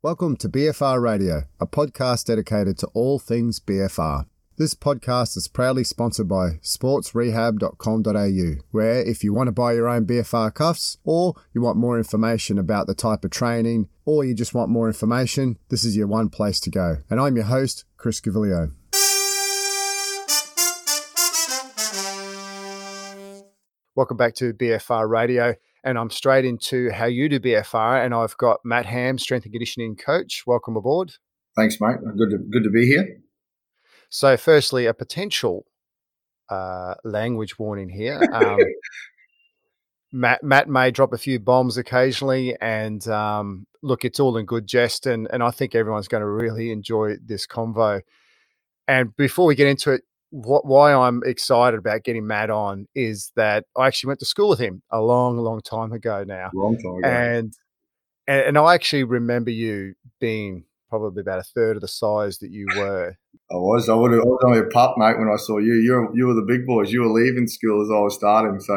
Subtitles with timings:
[0.00, 4.26] Welcome to BFR Radio, a podcast dedicated to all things BFR.
[4.56, 10.06] This podcast is proudly sponsored by sportsrehab.com.au, where if you want to buy your own
[10.06, 14.54] BFR cuffs, or you want more information about the type of training, or you just
[14.54, 16.98] want more information, this is your one place to go.
[17.10, 18.70] And I'm your host, Chris Gaviglio.
[23.96, 28.04] Welcome back to BFR Radio and I'm straight into how you do BFR.
[28.04, 30.44] And I've got Matt Ham, strength and conditioning coach.
[30.46, 31.12] Welcome aboard.
[31.56, 31.96] Thanks, mate.
[32.16, 33.20] Good to good to be here.
[34.10, 35.66] So, firstly, a potential
[36.48, 38.20] uh, language warning here.
[38.32, 38.58] Um,
[40.12, 44.66] Matt Matt may drop a few bombs occasionally, and um, look, it's all in good
[44.66, 48.00] jest, and and I think everyone's going to really enjoy this convo.
[48.86, 53.32] And before we get into it, what, why I'm excited about getting Matt on is
[53.36, 56.50] that I actually went to school with him a long, long time ago now.
[56.54, 57.08] Long time ago.
[57.08, 57.52] And,
[58.26, 62.50] and, and I actually remember you being probably about a third of the size that
[62.50, 63.16] you were.
[63.50, 63.88] I was.
[63.88, 65.74] I, would have, I was only a pup, mate, when I saw you.
[65.74, 66.92] You you were the big boys.
[66.92, 68.60] You were leaving school as I was starting.
[68.60, 68.74] So,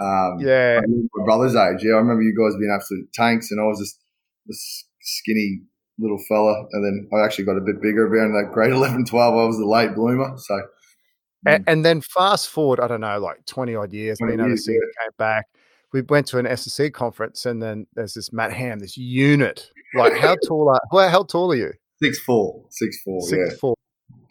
[0.00, 0.80] um, yeah.
[1.14, 1.84] My brother's age.
[1.84, 3.98] Yeah, I remember you guys being absolute tanks, and I was just
[4.46, 5.62] this skinny
[5.98, 6.66] little fella.
[6.72, 9.34] And then I actually got a bit bigger around that grade 11, 12.
[9.34, 10.34] I was the late bloomer.
[10.36, 10.60] So,
[11.46, 14.68] and, and then fast forward, I don't know, like 20 odd years, 20 being overseas,
[14.68, 15.04] yeah.
[15.04, 15.46] came back.
[15.92, 19.70] We went to an SSC conference, and then there's this Matt Ham, this unit.
[19.94, 21.72] Like, how tall are well, how tall are you?
[22.02, 23.56] Six four, six four, six yeah.
[23.60, 23.74] four.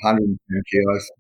[0.02, 1.12] 110 kilos.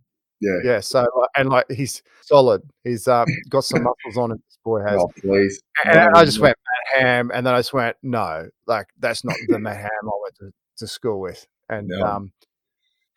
[0.41, 0.57] Yeah.
[0.63, 0.79] Yeah.
[0.79, 2.61] So, and like, he's solid.
[2.83, 4.43] He's um, got some muscles on him.
[4.47, 4.99] This boy has.
[4.99, 5.61] Oh, please.
[5.85, 9.23] And, and I just went Matt Ham, and then I just went, no, like that's
[9.23, 11.47] not the Matt Ham I went to, to school with.
[11.69, 12.01] And no.
[12.05, 12.31] um,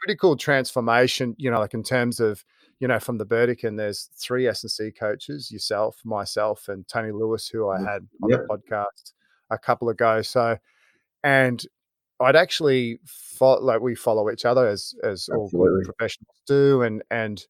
[0.00, 2.44] pretty cool transformation, you know, like in terms of,
[2.78, 7.68] you know, from the Burdekin, there's three S&C coaches, yourself, myself, and Tony Lewis, who
[7.70, 8.40] I had on yep.
[8.40, 9.12] the podcast
[9.50, 10.22] a couple of ago.
[10.22, 10.58] So,
[11.22, 11.64] and
[12.20, 15.58] I'd actually follow, like we follow each other as as Absolutely.
[15.58, 17.44] all good professionals do, and and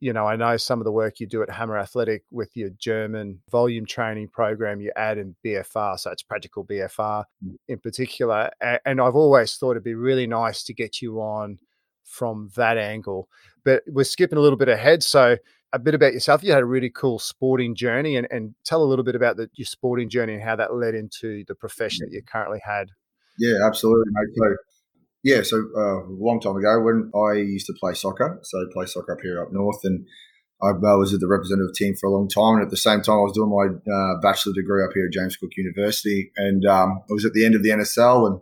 [0.00, 2.70] you know I know some of the work you do at Hammer Athletic with your
[2.70, 7.56] German volume training program you add in BFR, so it's practical BFR mm.
[7.68, 11.58] in particular, and, and I've always thought it'd be really nice to get you on
[12.04, 13.28] from that angle.
[13.64, 15.36] But we're skipping a little bit ahead, so
[15.74, 16.42] a bit about yourself.
[16.42, 19.50] You had a really cool sporting journey, and, and tell a little bit about the,
[19.54, 22.90] your sporting journey and how that led into the profession that you currently had.
[23.38, 24.34] Yeah, absolutely, mate.
[24.36, 24.56] So,
[25.24, 28.64] yeah, so uh, a long time ago when I used to play soccer, so I
[28.72, 30.06] play soccer up here up north, and
[30.60, 32.54] I was at the representative team for a long time.
[32.54, 35.12] And at the same time, I was doing my uh, bachelor degree up here at
[35.12, 38.40] James Cook University, and um, I was at the end of the NSL, and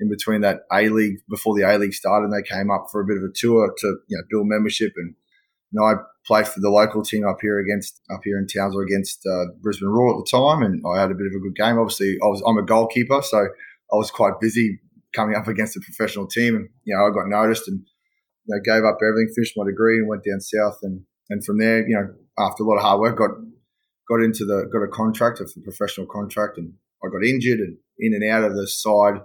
[0.00, 3.00] in between that A League before the A League started, and they came up for
[3.00, 5.14] a bit of a tour to you know build membership and.
[5.80, 5.94] I
[6.26, 9.88] played for the local team up here against up here in Townsville against uh, Brisbane
[9.88, 11.78] Roar at the time, and I had a bit of a good game.
[11.78, 13.46] Obviously, I was I'm a goalkeeper, so
[13.92, 14.80] I was quite busy
[15.14, 17.80] coming up against a professional team, and you know I got noticed and
[18.46, 21.58] you know, gave up everything, finished my degree, and went down south, and and from
[21.58, 22.08] there, you know,
[22.38, 23.30] after a lot of hard work, got
[24.08, 26.72] got into the got a contract, a professional contract, and
[27.04, 29.20] I got injured and in and out of the side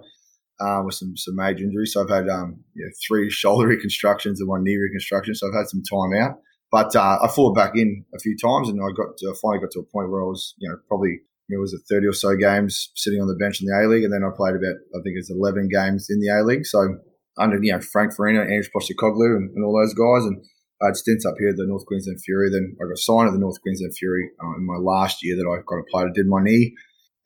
[0.60, 1.92] uh, with some some major injuries.
[1.92, 5.34] So I've had um, you know, three shoulder reconstructions and one knee reconstruction.
[5.34, 6.38] So I've had some time out.
[6.72, 9.70] But uh, I fought back in a few times, and I got to, finally got
[9.72, 12.34] to a point where I was, you know, probably it was at 30 or so
[12.34, 14.04] games sitting on the bench in the A League.
[14.04, 16.66] And then I played about, I think it's 11 games in the A League.
[16.66, 16.98] So
[17.38, 20.26] under, you know, Frank Farina, Andrew Postecoglou and, and, all those guys.
[20.26, 20.42] And
[20.82, 22.50] I had stints up here at the North Queensland Fury.
[22.50, 25.46] Then I got signed at the North Queensland Fury uh, in my last year that
[25.46, 26.04] I got play.
[26.04, 26.74] I did my knee.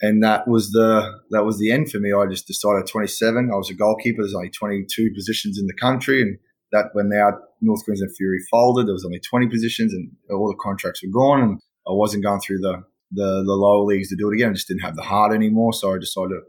[0.03, 2.13] And that was the that was the end for me.
[2.13, 4.23] I just decided at 27, I was a goalkeeper.
[4.23, 6.39] There's only 22 positions in the country, and
[6.73, 10.57] that when now North Queensland Fury folded, there was only 20 positions, and all the
[10.57, 14.31] contracts were gone, and I wasn't going through the the the lower leagues to do
[14.31, 14.51] it again.
[14.51, 16.43] I just didn't have the heart anymore, so I decided to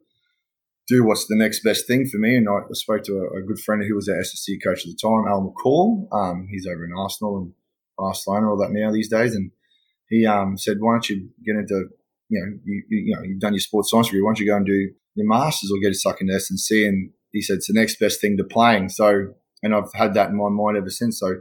[0.87, 2.35] do what's the next best thing for me.
[2.35, 4.97] And I spoke to a, a good friend who was our SSC coach at the
[5.01, 6.07] time, Al McCall.
[6.11, 7.53] Um, he's over in Arsenal and
[7.97, 9.51] Barcelona, all that now these days, and
[10.09, 11.85] he um, said, "Why don't you get into
[12.29, 14.21] you know you, you know you've done your sports science degree?
[14.21, 17.11] Why don't you go and do your masters or get a suck into S&C?" And
[17.31, 18.89] he said it's the next best thing to playing.
[18.89, 19.33] So,
[19.63, 21.19] and I've had that in my mind ever since.
[21.19, 21.35] So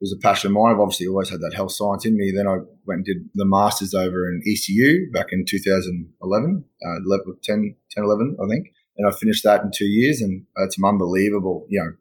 [0.00, 0.74] was a passion of mine.
[0.74, 2.32] I've obviously always had that health science in me.
[2.34, 7.36] Then I went and did the masters over in ECU back in 2011, uh, 11,
[7.42, 8.68] 10, 10, 11, I think.
[8.98, 11.66] And I finished that in two years and it's unbelievable.
[11.68, 11.92] You know,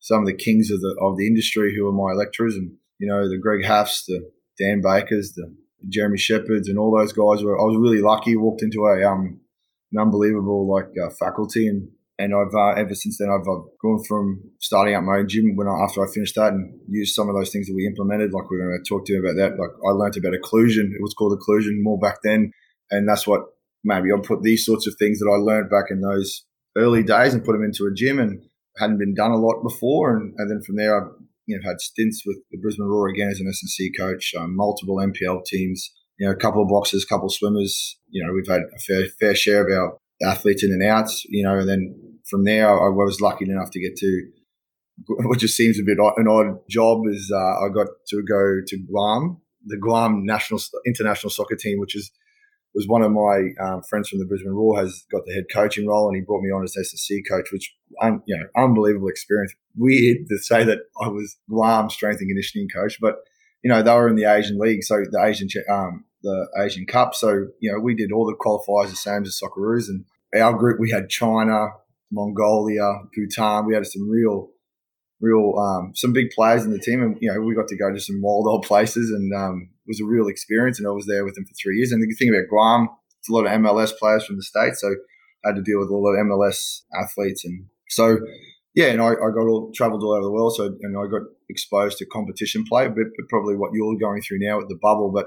[0.00, 3.08] some of the kings of the, of the industry who were my lecturers and, you
[3.08, 5.54] know, the Greg Haffs, the Dan Bakers, the
[5.88, 9.40] Jeremy Sheppards and all those guys were, I was really lucky, walked into a, um,
[9.92, 11.88] an unbelievable like uh, faculty and
[12.18, 15.56] and I've uh, ever since then I've, I've, gone from starting up my own gym
[15.56, 18.32] when I, after I finished that and used some of those things that we implemented.
[18.32, 19.58] Like we're going to talk to you about that.
[19.58, 20.94] Like I learned about occlusion.
[20.94, 22.52] It was called occlusion more back then,
[22.90, 23.42] and that's what
[23.82, 26.44] maybe I put these sorts of things that I learned back in those
[26.76, 28.42] early days and put them into a gym and
[28.78, 30.16] hadn't been done a lot before.
[30.16, 31.10] And, and then from there, I've
[31.46, 34.96] you know had stints with the Brisbane Roar again as an S&C coach, um, multiple
[34.96, 37.98] NPL teams, you know, a couple of boxers, a couple of swimmers.
[38.08, 41.24] You know, we've had a fair fair share of our athletes in and outs.
[41.28, 44.28] You know, and then from there, I was lucky enough to get to
[45.08, 48.78] which just seems a bit an odd job is uh, I got to go to
[48.78, 52.10] Guam, the Guam national international soccer team, which is
[52.74, 55.86] was one of my um, friends from the Brisbane Roar has got the head coaching
[55.86, 57.72] role, and he brought me on as S&C coach, which
[58.02, 59.54] um, you know unbelievable experience.
[59.76, 63.16] Weird to say that I was Guam strength and conditioning coach, but
[63.62, 67.14] you know they were in the Asian League, so the Asian um, the Asian Cup.
[67.14, 70.04] So you know we did all the qualifiers the same as Socceroos, and
[70.36, 71.68] our group we had China,
[72.10, 73.66] Mongolia, Bhutan.
[73.66, 74.50] We had some real
[75.20, 77.92] real um, some big players in the team, and you know we got to go
[77.92, 80.78] to some wild old places, and um, it was a real experience.
[80.78, 81.92] And I was there with them for three years.
[81.92, 82.88] And the thing about Guam,
[83.18, 84.88] it's a lot of MLS players from the states, so
[85.44, 88.18] I had to deal with a lot of MLS athletes, and so
[88.74, 91.22] yeah, and I, I got all traveled all over the world, so and I got
[91.48, 95.12] exposed to competition play, but, but probably what you're going through now with the bubble,
[95.14, 95.26] but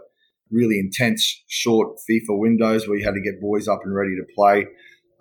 [0.52, 4.34] really intense short FIFA windows where you had to get boys up and ready to
[4.36, 4.66] play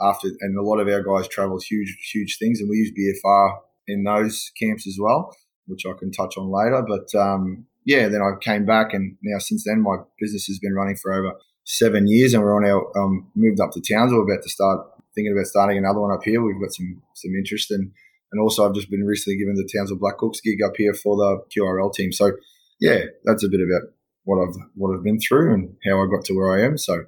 [0.01, 2.93] after and a lot of our guys traveled huge huge things and we use
[3.25, 3.59] BFR
[3.89, 5.35] in those camps as well,
[5.67, 6.85] which I can touch on later.
[6.87, 10.75] But um, yeah, then I came back, and now since then my business has been
[10.75, 14.19] running for over seven years, and we're on our um, moved up to Townsville.
[14.19, 16.43] We're about to start thinking about starting another one up here.
[16.43, 17.93] We've got some some interest, and
[18.33, 21.43] and also I've just been recently given the Townsville Blackhawks gig up here for the
[21.57, 22.13] QRL team.
[22.13, 22.33] So
[22.81, 23.93] yeah, that's a bit about
[24.25, 26.77] what I've what I've been through and how I got to where I am.
[26.77, 27.05] So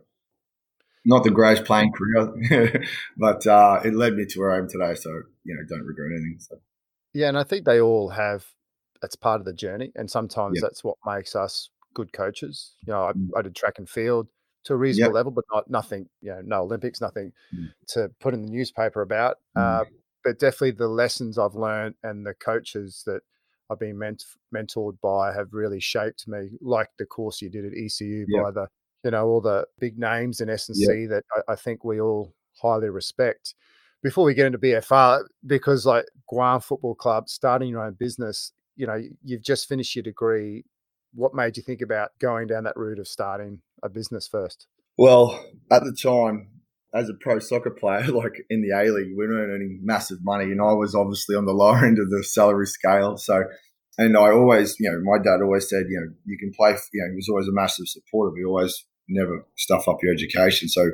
[1.05, 2.85] not the greatest playing career,
[3.17, 4.95] but uh, it led me to where I am today.
[4.95, 5.11] So
[5.45, 6.37] you know, don't regret anything.
[6.39, 6.56] So.
[7.15, 8.45] Yeah, and I think they all have.
[9.00, 10.62] That's part of the journey, and sometimes yep.
[10.62, 12.75] that's what makes us good coaches.
[12.85, 13.29] You know, I, mm.
[13.37, 14.27] I did track and field
[14.65, 15.15] to a reasonable yep.
[15.15, 16.09] level, but not nothing.
[16.21, 17.69] You know, no Olympics, nothing mm.
[17.89, 19.37] to put in the newspaper about.
[19.56, 19.62] Mm.
[19.62, 19.85] Uh,
[20.25, 23.23] but definitely the lessons I've learned and the coaches that
[23.71, 24.25] I've been ment-
[24.55, 26.50] mentored by have really shaped me.
[26.61, 28.43] Like the course you did at ECU yep.
[28.43, 28.69] by the
[29.05, 32.89] you know all the big names in S&C that I, I think we all highly
[32.89, 33.55] respect
[34.03, 38.87] before we get into BFR, because like Guam Football Club, starting your own business, you
[38.87, 40.65] know, you've just finished your degree.
[41.15, 44.67] What made you think about going down that route of starting a business first?
[44.97, 46.49] Well, at the time,
[46.95, 50.45] as a pro soccer player, like in the A League, we weren't earning massive money,
[50.45, 53.17] and I was obviously on the lower end of the salary scale.
[53.17, 53.45] So,
[53.99, 56.71] and I always, you know, my dad always said, you know, you can play.
[56.93, 58.33] You know, he was always a massive supporter.
[58.37, 60.69] He always never stuff up your education.
[60.69, 60.91] So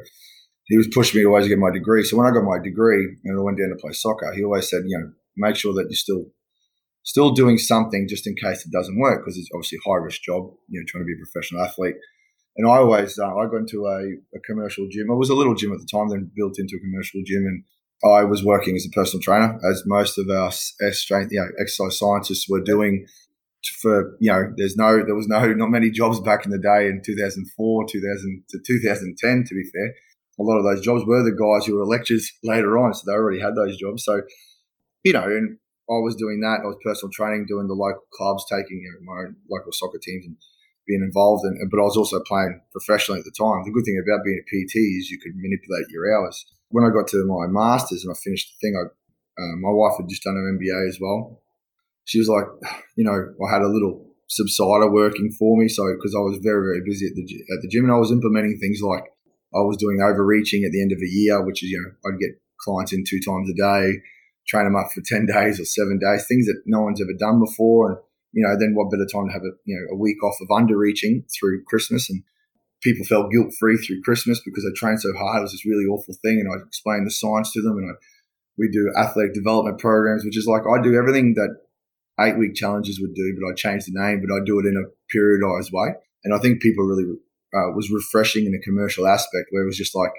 [0.65, 2.03] he was pushing me to always get my degree.
[2.03, 4.71] So when I got my degree and I went down to play soccer, he always
[4.71, 6.25] said, you know, make sure that you're still
[7.03, 10.23] still doing something just in case it doesn't work because it's obviously a high risk
[10.23, 11.97] job, you know, trying to be a professional athlete.
[12.57, 13.99] And I always, uh, I got into a,
[14.35, 15.11] a, commercial gym.
[15.11, 17.45] It was a little gym at the time, then built into a commercial gym.
[17.45, 17.65] And
[18.05, 21.99] I was working as a personal trainer, as most of our strength, you know, exercise
[21.99, 23.07] scientists were doing
[23.81, 26.87] for, you know, there's no, there was no, not many jobs back in the day
[26.87, 29.95] in 2004, 2000 to 2010, to be fair
[30.39, 33.13] a lot of those jobs were the guys who were lectures later on, so they
[33.13, 34.05] already had those jobs.
[34.05, 34.23] So,
[35.05, 35.59] you know, and
[35.89, 36.61] I was doing that.
[36.63, 40.27] I was personal training, doing the local clubs, taking you know, my local soccer teams
[40.27, 40.37] and
[40.87, 41.45] being involved.
[41.47, 43.65] in, but I was also playing professionally at the time.
[43.65, 46.45] The good thing about being a PT is you could manipulate your hours.
[46.69, 49.97] When I got to my masters and I finished the thing, I, uh, my wife
[49.99, 51.41] had just done her MBA as well.
[52.05, 52.47] She was like,
[52.97, 55.69] you know, I had a little subsider working for me.
[55.69, 58.13] So, because I was very, very busy at the, at the gym and I was
[58.13, 59.05] implementing things like
[59.55, 62.19] I was doing overreaching at the end of a year, which is, you know, I'd
[62.19, 64.01] get clients in two times a day,
[64.49, 67.41] train them up for 10 days or seven days, things that no one's ever done
[67.41, 67.91] before.
[67.91, 67.99] And,
[68.35, 70.51] you know, then what better time to have a, you know, a week off of
[70.51, 72.23] underreaching through Christmas and
[72.83, 75.39] people felt guilt free through Christmas because they trained so hard.
[75.39, 76.43] It was this really awful thing.
[76.43, 77.95] And I explained the science to them and I,
[78.59, 81.63] we do athletic development programs, which is like I do everything that
[82.21, 84.77] eight week challenges would do, but I change the name, but I do it in
[84.77, 85.95] a periodized way.
[86.25, 87.07] And I think people really
[87.55, 90.13] uh, was refreshing in a commercial aspect where it was just like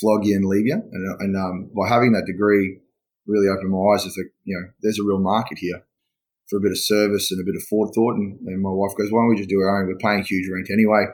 [0.00, 0.74] flog you and leave you.
[0.74, 2.80] And, and um, by having that degree
[3.26, 4.06] really opened my eyes.
[4.06, 5.84] It's like, you know, there's a real market here
[6.48, 8.16] for a bit of service and a bit of forethought.
[8.16, 9.88] And, and my wife goes, why don't we just do our own?
[9.88, 11.04] We're paying huge rent anyway,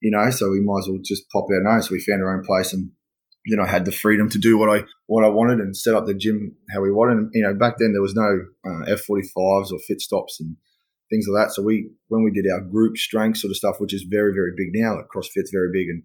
[0.00, 1.88] you know, so we might as well just pop our nose.
[1.88, 2.90] So we found our own place and
[3.46, 6.06] then I had the freedom to do what I what I wanted and set up
[6.06, 7.18] the gym how we wanted.
[7.18, 10.56] And you know, back then there was no uh, F45s or fit stops and
[11.10, 11.54] things like that.
[11.54, 14.52] So we, when we did our group strength sort of stuff, which is very, very
[14.56, 16.02] big now, like CrossFit's very big and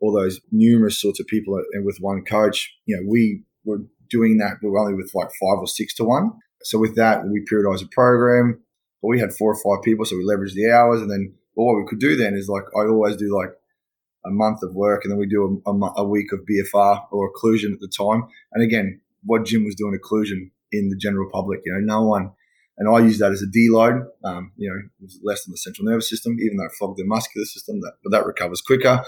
[0.00, 3.78] all those numerous sorts of people and with one coach, you know, we were
[4.10, 6.30] doing that, we were only with like five or six to one.
[6.64, 8.62] So with that, we periodized a program,
[9.00, 10.04] but we had four or five people.
[10.04, 12.64] So we leveraged the hours and then well, what we could do then is like,
[12.76, 13.50] I always do like
[14.24, 17.30] a month of work, and then we do a, a, a week of BFR or
[17.32, 18.24] occlusion at the time.
[18.52, 22.30] And again, what Jim was doing occlusion in the general public, you know, no one.
[22.78, 24.06] And I use that as a deload.
[24.24, 27.44] Um, you know, less than the central nervous system, even though it flogged the muscular
[27.44, 27.80] system.
[27.80, 29.04] That, but that recovers quicker.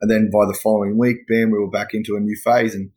[0.00, 2.74] And then by the following week, bam, we were back into a new phase.
[2.74, 2.90] And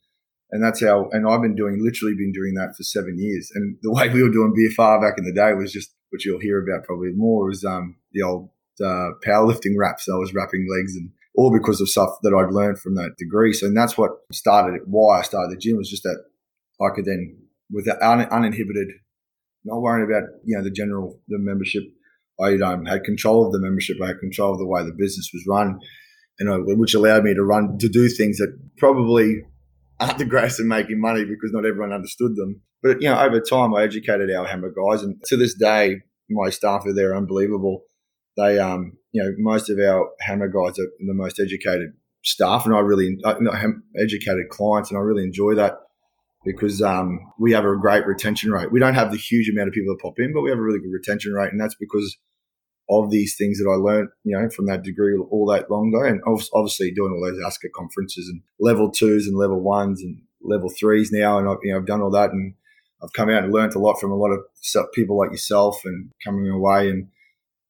[0.52, 1.10] and that's how.
[1.12, 3.52] And I've been doing, literally been doing that for seven years.
[3.54, 6.40] And the way we were doing BFR back in the day was just, which you'll
[6.40, 8.50] hear about probably more, is um, the old
[8.82, 10.08] uh, powerlifting wraps.
[10.10, 13.54] I was wrapping legs and all because of stuff that I'd learned from that degree.
[13.54, 14.82] So and that's what started it.
[14.86, 16.24] Why I started the gym was just that
[16.82, 17.38] I could then,
[17.72, 18.88] with un- uninhibited,
[19.66, 21.84] not worrying about you know the general the membership.
[22.40, 23.98] I um, had control of the membership.
[24.02, 25.80] I had control of the way the business was run,
[26.40, 29.42] and I, which allowed me to run to do things that probably
[30.00, 32.62] aren't the greatest in making money because not everyone understood them.
[32.84, 36.50] But you know, over time, I educated our hammer guys, and to this day, my
[36.50, 37.84] staff are there unbelievable.
[38.36, 42.76] They, um, you know, most of our hammer guys are the most educated staff, and
[42.76, 43.36] I really uh,
[44.00, 45.80] educated clients, and I really enjoy that
[46.46, 48.72] because um, we have a great retention rate.
[48.72, 50.62] We don't have the huge amount of people that pop in, but we have a
[50.62, 52.16] really good retention rate, and that's because
[52.90, 56.06] of these things that I learned, you know, from that degree all that long ago,
[56.06, 56.22] and
[56.54, 61.12] obviously doing all those ASCA conferences and level twos and level ones and level threes
[61.12, 62.54] now, and I've, you know, I've done all that, and
[63.04, 66.12] I've come out and learned a lot from a lot of people like yourself, and
[66.24, 67.08] coming away, and,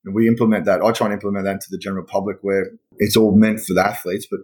[0.05, 0.81] and we implement that.
[0.81, 3.86] I try and implement that into the general public, where it's all meant for the
[3.86, 4.41] athletes, but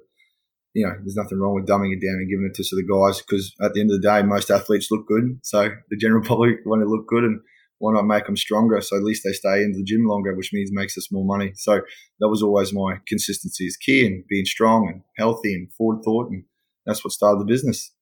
[0.74, 3.22] you know, there's nothing wrong with dumbing it down and giving it to the guys
[3.22, 6.58] because at the end of the day, most athletes look good, so the general public
[6.66, 7.42] want to look good and
[7.84, 8.80] why not make them stronger?
[8.80, 11.52] So at least they stay in the gym longer, which means makes us more money.
[11.56, 11.82] So
[12.22, 16.30] that was always my consistency is key and being strong and healthy and forward thought.
[16.30, 16.46] And
[16.86, 17.94] that's what started the business.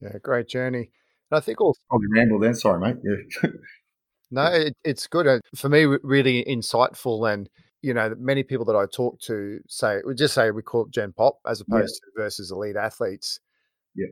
[0.00, 0.90] Yeah, great journey.
[1.30, 2.54] And I think also probably ramble then.
[2.54, 2.96] Sorry, mate.
[3.04, 3.50] Yeah.
[4.30, 5.84] no, it, it's good for me.
[5.84, 7.50] Really insightful, and
[7.82, 10.90] you know, many people that I talk to say we just say we call it
[10.90, 12.22] Gen Pop as opposed yeah.
[12.22, 13.40] to versus elite athletes.
[13.94, 14.08] Yeah.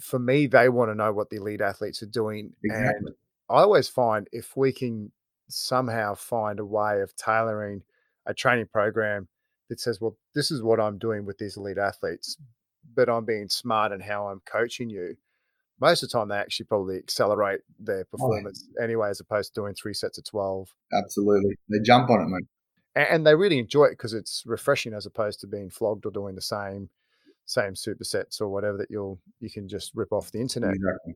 [0.00, 3.08] For me, they want to know what the elite athletes are doing, exactly.
[3.08, 3.14] and
[3.48, 5.12] I always find if we can
[5.48, 7.82] somehow find a way of tailoring
[8.26, 9.28] a training program
[9.68, 12.36] that says, well, this is what I'm doing with these elite athletes,
[12.94, 15.16] but I'm being smart in how I'm coaching you.
[15.80, 18.84] Most of the time, they actually probably accelerate their oh, performance oh.
[18.84, 20.72] anyway, as opposed to doing three sets of 12.
[20.92, 21.56] Absolutely.
[21.68, 23.08] They jump on it, mate.
[23.10, 26.34] And, they really enjoy it because it's refreshing as opposed to being flogged or doing
[26.34, 26.90] the same
[27.46, 30.70] same supersets or whatever that you'll you can just rip off the internet.
[30.70, 31.14] Exactly.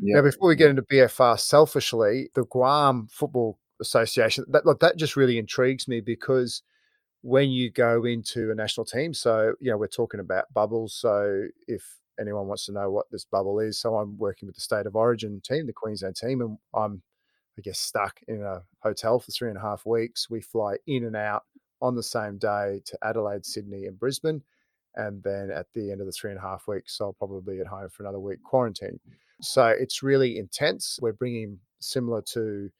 [0.00, 5.16] Now, before we get into BFR, selfishly, the Guam Football Association that like, that just
[5.16, 6.62] really intrigues me because
[7.22, 10.94] when you go into a national team, so you know we're talking about bubbles.
[10.94, 11.82] So if
[12.20, 14.96] anyone wants to know what this bubble is, so I'm working with the state of
[14.96, 17.02] origin team, the Queensland team, and I'm
[17.58, 20.30] I guess stuck in a hotel for three and a half weeks.
[20.30, 21.42] We fly in and out
[21.80, 24.42] on the same day to Adelaide, Sydney, and Brisbane.
[24.94, 27.60] And then at the end of the three and a half weeks, I'll probably be
[27.60, 28.98] at home for another week quarantine.
[29.40, 30.98] So it's really intense.
[31.00, 32.70] We're bringing, similar to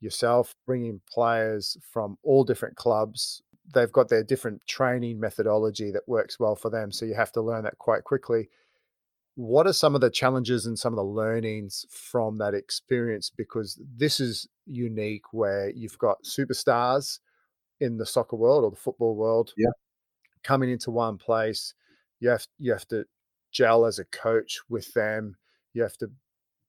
[0.00, 3.42] yourself, bringing players from all different clubs.
[3.74, 6.92] They've got their different training methodology that works well for them.
[6.92, 8.48] So you have to learn that quite quickly.
[9.36, 13.30] What are some of the challenges and some of the learnings from that experience?
[13.34, 17.18] Because this is unique where you've got superstars
[17.80, 19.70] in the soccer world or the football world yeah.
[20.44, 21.74] coming into one place.
[22.20, 23.06] You have you have to
[23.50, 25.36] gel as a coach with them
[25.74, 26.08] you have to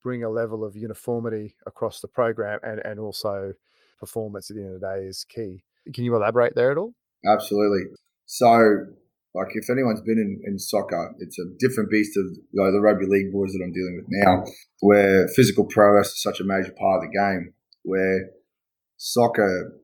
[0.03, 3.53] bring a level of uniformity across the program and, and also
[3.99, 5.63] performance at the end of the day is key.
[5.93, 6.93] Can you elaborate there at all?
[7.25, 7.85] Absolutely.
[8.25, 8.47] So,
[9.33, 12.81] like, if anyone's been in, in soccer, it's a different beast of you know, the
[12.81, 14.43] rugby league boys that I'm dealing with now,
[14.81, 18.29] where physical prowess is such a major part of the game, where
[18.97, 19.79] soccer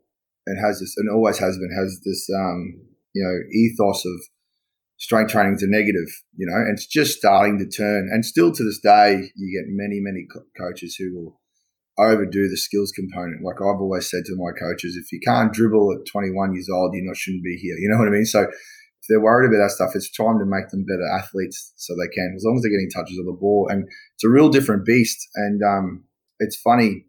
[0.46, 2.82] and has this, and always has been, has this, um,
[3.14, 4.22] you know, ethos of
[5.02, 6.06] strength training is a negative,
[6.38, 8.08] you know, and it's just starting to turn.
[8.14, 11.42] And still to this day, you get many, many co- coaches who will
[11.98, 13.44] overdo the skills component.
[13.44, 16.94] Like I've always said to my coaches, if you can't dribble at 21 years old,
[16.94, 17.74] you not shouldn't be here.
[17.82, 18.26] You know what I mean?
[18.26, 21.94] So if they're worried about that stuff, it's time to make them better athletes so
[21.98, 23.68] they can, as long as they're getting touches of the ball.
[23.72, 25.18] And it's a real different beast.
[25.34, 26.06] And um,
[26.38, 27.06] it's funny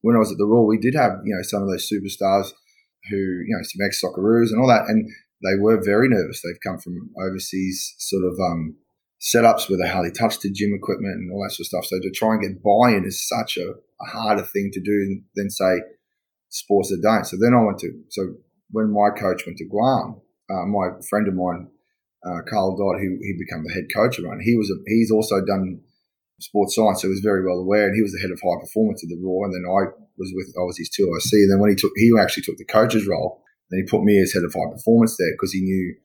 [0.00, 2.48] when I was at the Roar, we did have you know some of those superstars
[3.10, 5.10] who you know some ex Socceroos and all that, and
[5.42, 6.42] they were very nervous.
[6.42, 8.76] They've come from overseas sort of um,
[9.20, 11.86] setups where they hardly touched the gym equipment and all that sort of stuff.
[11.86, 15.50] So to try and get buy-in is such a, a harder thing to do than
[15.50, 15.80] say
[16.48, 17.26] sports that don't.
[17.26, 18.34] So then I went to so
[18.70, 21.68] when my coach went to Guam, uh, my friend of mine,
[22.24, 25.10] uh, Carl Dodd, who he became the head coach of around, he was a, he's
[25.10, 25.80] also done
[26.40, 28.60] sports science, so he was very well aware, and he was the head of high
[28.60, 29.46] performance at the Roar.
[29.46, 31.92] And then I was with I was his two IC, and then when he took
[31.96, 35.16] he actually took the coach's role then he put me as head of high performance
[35.18, 35.96] there because he knew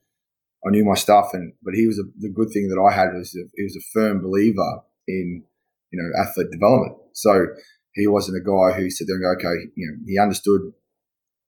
[0.65, 3.13] I knew my stuff, and but he was a, the good thing that I had
[3.13, 5.43] was a, he was a firm believer in
[5.91, 6.97] you know athlete development.
[7.13, 7.47] So
[7.93, 10.61] he wasn't a guy who said, okay, you know, he understood.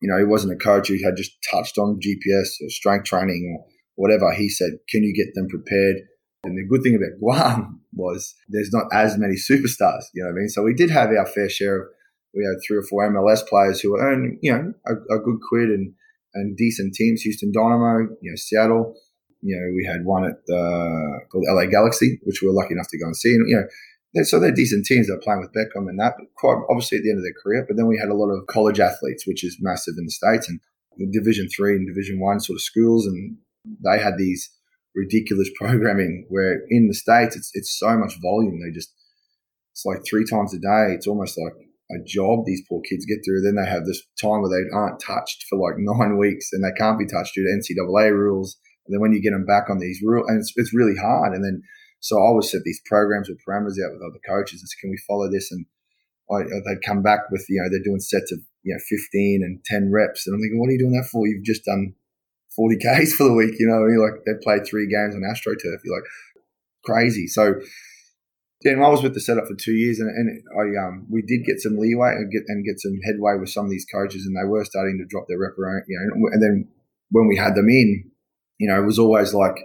[0.01, 3.55] You know, he wasn't a coach who had just touched on GPS or strength training
[3.55, 3.65] or
[3.95, 4.33] whatever.
[4.33, 5.95] He said, can you get them prepared?
[6.43, 10.03] And the good thing about Guam was there's not as many superstars.
[10.13, 10.49] You know what I mean?
[10.49, 11.87] So we did have our fair share of.
[12.35, 15.37] We had three or four MLS players who were earning, you know, a, a good
[15.47, 15.93] quid and
[16.33, 17.21] and decent teams.
[17.21, 18.95] Houston Dynamo, you know, Seattle.
[19.41, 22.87] You know, we had one at the called LA Galaxy, which we were lucky enough
[22.89, 23.33] to go and see.
[23.33, 23.67] And you know,
[24.13, 27.03] they're, so they're decent teams that are playing with Beckham and that, quite obviously at
[27.03, 27.65] the end of their career.
[27.67, 30.47] But then we had a lot of college athletes, which is massive in the states,
[30.47, 30.59] and
[31.11, 33.37] Division three and Division one sort of schools, and
[33.83, 34.49] they had these
[34.95, 38.61] ridiculous programming where in the states it's it's so much volume.
[38.61, 38.93] They just
[39.71, 40.93] it's like three times a day.
[40.93, 41.53] It's almost like
[41.93, 43.41] a job these poor kids get through.
[43.41, 46.75] Then they have this time where they aren't touched for like nine weeks and they
[46.77, 48.57] can't be touched due to NCAA rules.
[48.85, 51.33] And then when you get them back on these rules, and it's, it's really hard.
[51.33, 51.63] And then,
[51.99, 54.99] so I would set these programs with parameters out with other coaches and can we
[55.07, 55.51] follow this?
[55.51, 55.65] And
[56.29, 59.41] I, uh, they'd come back with, you know, they're doing sets of, you know, 15
[59.43, 60.27] and 10 reps.
[60.27, 61.27] And I'm thinking, what are you doing that for?
[61.27, 61.95] You've just done
[62.55, 65.79] 40 Ks for the week, you know, you're like, they played three games on AstroTurf.
[65.83, 66.09] You're like,
[66.85, 67.27] crazy.
[67.27, 67.55] So,
[68.63, 71.45] then I was with the setup for two years, and, and I um, we did
[71.45, 74.35] get some leeway and get and get some headway with some of these coaches, and
[74.35, 75.53] they were starting to drop their rep
[75.87, 76.29] you know.
[76.31, 76.67] And then
[77.11, 78.09] when we had them in,
[78.57, 79.55] you know, it was always like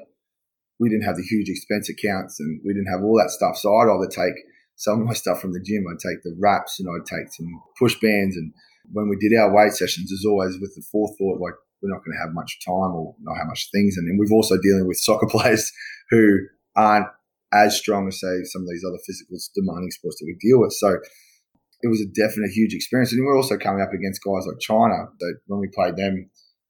[0.81, 3.57] we didn't have the huge expense accounts, and we didn't have all that stuff.
[3.57, 4.35] So I'd either take
[4.77, 7.47] some of my stuff from the gym, I'd take the wraps, and I'd take some
[7.79, 8.37] push bands.
[8.37, 8.53] And
[8.93, 12.15] when we did our weight sessions, as always with the forethought, like we're not going
[12.15, 14.99] to have much time or not have much things, and, then we've also dealing with
[14.99, 15.71] soccer players
[16.11, 16.39] who
[16.77, 17.07] aren't
[17.53, 20.73] as strong as say some of these other physical demanding sports that we deal with.
[20.73, 20.99] So
[21.83, 23.13] it was a definite huge experience.
[23.13, 26.29] And we're also coming up against guys like China that when we played them,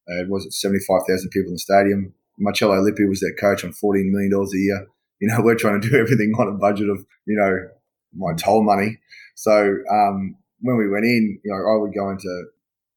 [0.08, 2.14] uh, was it 75,000 people in the stadium.
[2.38, 4.86] Marcello Lippi was their coach on $14 million a year.
[5.20, 7.68] You know, we're trying to do everything on a budget of, you know,
[8.14, 8.98] my toll money.
[9.34, 12.44] So um, when we went in, you know, I would go into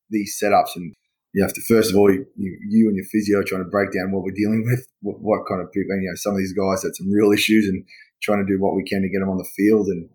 [0.10, 0.94] these setups and
[1.34, 4.12] you have to first of all you, you and your physio trying to break down
[4.12, 5.91] what we're dealing with, what, what kind of people.
[5.91, 7.86] And, you know, some of these guys had some real issues, and
[8.22, 10.10] trying to do what we can to get them on the field and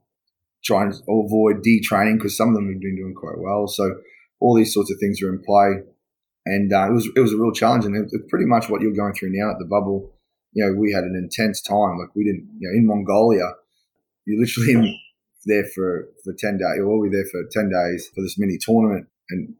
[0.64, 3.66] try and avoid detraining because some of them have been doing quite well.
[3.66, 3.96] So
[4.40, 5.82] all these sorts of things are in play,
[6.44, 8.92] and uh, it was it was a real challenge, and it's pretty much what you're
[8.92, 10.12] going through now at the bubble.
[10.52, 11.98] You know, we had an intense time.
[11.98, 13.52] Like we didn't, you know, in Mongolia,
[14.26, 15.00] you're literally
[15.46, 16.78] there for for ten days.
[16.80, 19.54] Well, we were there for ten days for this mini tournament, and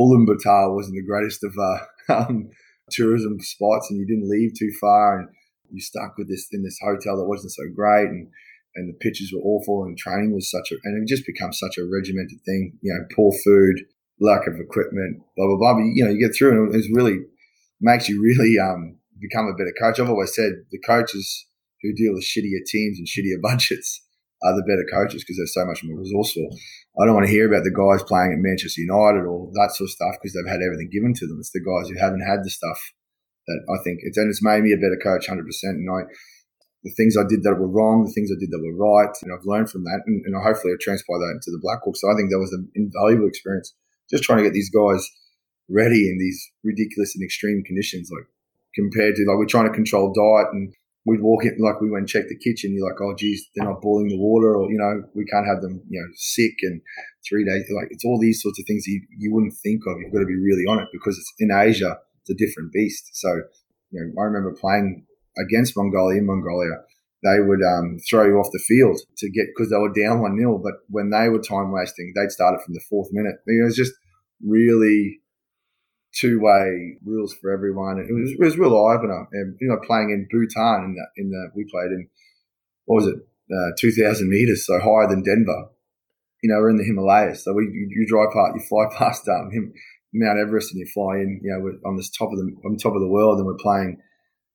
[0.00, 1.78] Ulaanbaatar wasn't the greatest of uh,
[2.14, 2.50] um,
[2.90, 5.28] tourism spots, and you didn't leave too far, and
[5.70, 8.28] you stuck with this in this hotel that wasn't so great, and
[8.76, 11.76] and the pitches were awful, and training was such a, and it just becomes such
[11.76, 12.78] a regimented thing.
[12.82, 13.84] You know, poor food,
[14.20, 15.74] lack of equipment, blah blah blah.
[15.74, 17.18] But, you know, you get through, and it really
[17.80, 20.00] makes you really um, become a better coach.
[20.00, 21.46] I've always said the coaches
[21.82, 24.02] who deal with shittier teams and shittier budgets
[24.42, 26.48] are the better coaches because they're so much more resourceful.
[27.00, 29.88] I don't want to hear about the guys playing at Manchester United or that sort
[29.88, 31.38] of stuff because they've had everything given to them.
[31.38, 32.80] It's the guys who haven't had the stuff
[33.46, 35.76] that I think it's and it's made me a better coach, hundred percent.
[35.80, 36.08] And I,
[36.84, 39.32] the things I did that were wrong, the things I did that were right, and
[39.32, 42.00] I've learned from that, and, and hopefully I transpire that into the Blackhawks.
[42.00, 43.76] So I think that was an invaluable experience.
[44.08, 45.04] Just trying to get these guys
[45.68, 48.26] ready in these ridiculous and extreme conditions, like
[48.74, 50.72] compared to like we're trying to control diet and
[51.06, 52.74] we'd walk in, like we went and check the kitchen.
[52.74, 55.62] You're like, oh, geez, they're not boiling the water, or, you know, we can't have
[55.62, 56.80] them, you know, sick and
[57.26, 57.64] three days.
[57.74, 59.98] Like, it's all these sorts of things you, you wouldn't think of.
[59.98, 63.10] You've got to be really on it because it's in Asia, it's a different beast.
[63.14, 63.42] So,
[63.90, 65.06] you know, I remember playing
[65.38, 66.84] against Mongolia in Mongolia.
[67.22, 70.38] They would um, throw you off the field to get because they were down one
[70.38, 73.36] 0 But when they were time wasting, they'd start it from the fourth minute.
[73.46, 73.92] It was just
[74.42, 75.20] really
[76.12, 77.98] two way rules for everyone.
[77.98, 79.28] It was, it was real eye opener.
[79.32, 82.08] And, you know, playing in Bhutan in the, in the, we played in,
[82.86, 83.16] what was it,
[83.52, 85.70] uh, 2,000 meters, so higher than Denver.
[86.42, 87.44] You know, we're in the Himalayas.
[87.44, 89.72] So we, you, you drive past, you fly past um, him,
[90.12, 92.76] Mount Everest and you fly in, you know, we're on this top of the, on
[92.76, 93.98] top of the world and we're playing,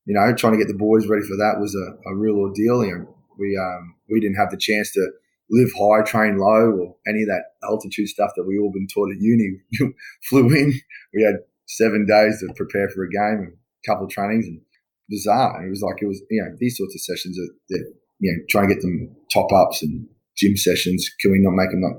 [0.04, 2.84] you know, trying to get the boys ready for that was a, a real ordeal.
[2.84, 5.10] You know, we, um, we didn't have the chance to,
[5.50, 9.10] live high, train low, or any of that altitude stuff that we all been taught
[9.10, 9.60] at uni.
[10.28, 10.72] flew in.
[11.14, 14.60] We had seven days to prepare for a game, a couple of trainings, and
[15.08, 15.56] bizarre.
[15.56, 17.94] And ah, it was like it was you know these sorts of sessions that, that
[18.18, 20.06] you know trying to get them top ups and
[20.36, 21.08] gym sessions.
[21.20, 21.96] Can we not make them not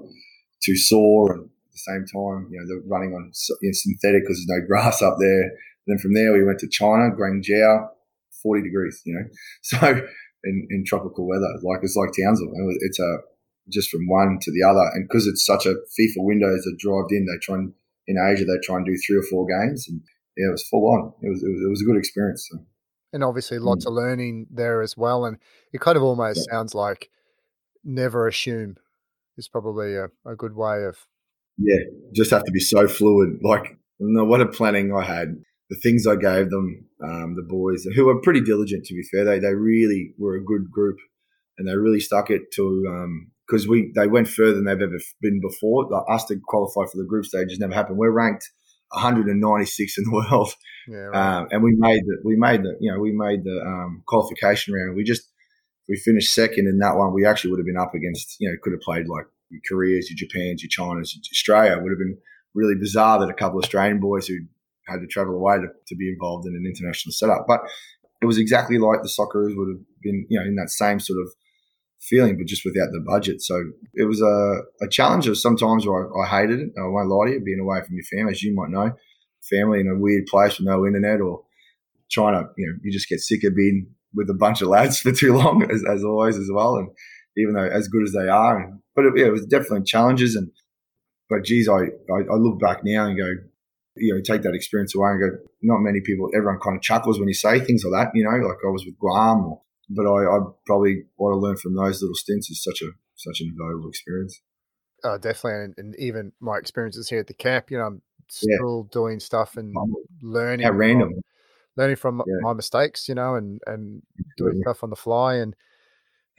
[0.64, 3.32] too sore and at the same time you know they're running on
[3.62, 5.44] you know, synthetic because there's no grass up there.
[5.44, 7.88] And then from there we went to China, Guangzhou,
[8.44, 9.26] 40 degrees, you know.
[9.62, 10.02] So
[10.44, 12.54] in, in tropical weather, like it's like Townsville.
[12.82, 13.18] It's a
[13.72, 14.84] just from one to the other.
[14.94, 17.74] And because it's such a FIFA window as a drive in, they try and,
[18.08, 19.86] in Asia, they try and do three or four games.
[19.90, 20.02] And
[20.38, 21.14] yeah, it was full on.
[21.22, 22.48] It was, it was, it was a good experience.
[22.50, 22.60] So.
[23.14, 23.90] and obviously lots mm.
[23.90, 25.26] of learning there as well.
[25.26, 25.38] And
[25.74, 26.56] it kind of almost yeah.
[26.56, 27.10] sounds like
[27.84, 28.76] never assume
[29.38, 30.98] is probably a, a good way of.
[31.58, 31.80] Yeah,
[32.14, 33.40] just have to be so fluid.
[33.42, 35.36] Like, no, what a planning I had.
[35.70, 38.86] The things I gave them, um, the boys who were pretty diligent.
[38.86, 40.98] To be fair, they they really were a good group,
[41.58, 42.86] and they really stuck it to
[43.48, 45.88] because we they went further than they've ever been before.
[45.90, 47.98] Like us to qualify for the group stage has never happened.
[47.98, 48.50] We're ranked
[48.92, 50.54] 196 in the world,
[50.88, 51.38] yeah, right.
[51.38, 54.74] um, and we made the we made the you know we made the um, qualification
[54.74, 54.96] round.
[54.96, 55.24] We just
[55.88, 57.14] we finished second in that one.
[57.14, 60.10] We actually would have been up against you know could have played like your Koreas,
[60.10, 61.74] your Japans, your Chinas, your Australia.
[61.74, 62.18] It would have been
[62.54, 64.36] really bizarre that a couple of Australian boys who
[64.88, 67.60] had to travel away to, to be involved in an international setup, but
[68.22, 71.20] it was exactly like the Socceroos would have been you know in that same sort
[71.22, 71.32] of
[72.02, 73.42] feeling, but just without the budget.
[73.42, 73.62] So
[73.94, 75.28] it was a, a challenge.
[75.28, 76.70] of sometimes where I, I, hated it.
[76.78, 78.92] I won't lie to you, being away from your family, as you might know,
[79.50, 81.44] family in a weird place with no internet or
[82.12, 85.00] trying to, you know, you just get sick of being with a bunch of lads
[85.02, 86.76] for too long, as, as always, as well.
[86.76, 86.90] And
[87.38, 90.36] even though as good as they are, and, but it, yeah, it was definitely challenges.
[90.36, 90.52] And
[91.30, 91.74] but geez, I,
[92.14, 93.32] I, I look back now and go,
[93.96, 95.38] you know, take that experience away and go.
[95.62, 96.30] Not many people.
[96.36, 98.12] Everyone kind of chuckles when you say things like that.
[98.16, 101.60] You know, like I was with Guam or but I, I probably what I learned
[101.60, 104.42] from those little stints is such a such an invaluable experience.
[105.04, 108.88] Oh, definitely, and, and even my experiences here at the camp, you know, I'm still
[108.88, 108.94] yeah.
[108.94, 109.76] doing stuff and
[110.22, 110.66] learning.
[110.66, 111.10] How random.
[111.10, 111.22] From,
[111.78, 112.34] learning from yeah.
[112.42, 114.02] my mistakes, you know, and and
[114.38, 115.36] doing stuff on the fly.
[115.36, 115.56] And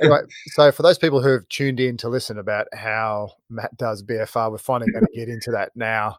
[0.00, 4.02] anyway, so for those people who have tuned in to listen about how Matt does
[4.02, 6.18] BFR, we're finally going to get into that now.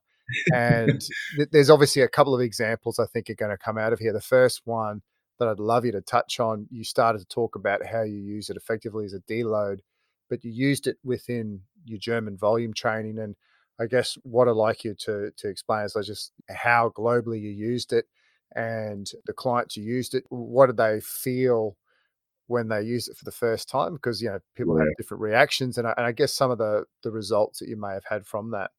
[0.54, 1.02] And
[1.36, 4.00] th- there's obviously a couple of examples I think are going to come out of
[4.00, 4.14] here.
[4.14, 5.02] The first one
[5.40, 6.68] that I'd love you to touch on.
[6.70, 9.80] You started to talk about how you use it effectively as a deload,
[10.30, 13.18] but you used it within your German volume training.
[13.18, 13.36] And
[13.80, 17.94] I guess what I'd like you to to explain is just how globally you used
[17.94, 18.06] it
[18.56, 20.24] and the clients who used it.
[20.30, 21.78] What did they feel
[22.48, 23.94] when they used it for the first time?
[23.94, 24.84] Because you know people yeah.
[24.84, 27.78] have different reactions, and I, and I guess some of the the results that you
[27.78, 28.72] may have had from that.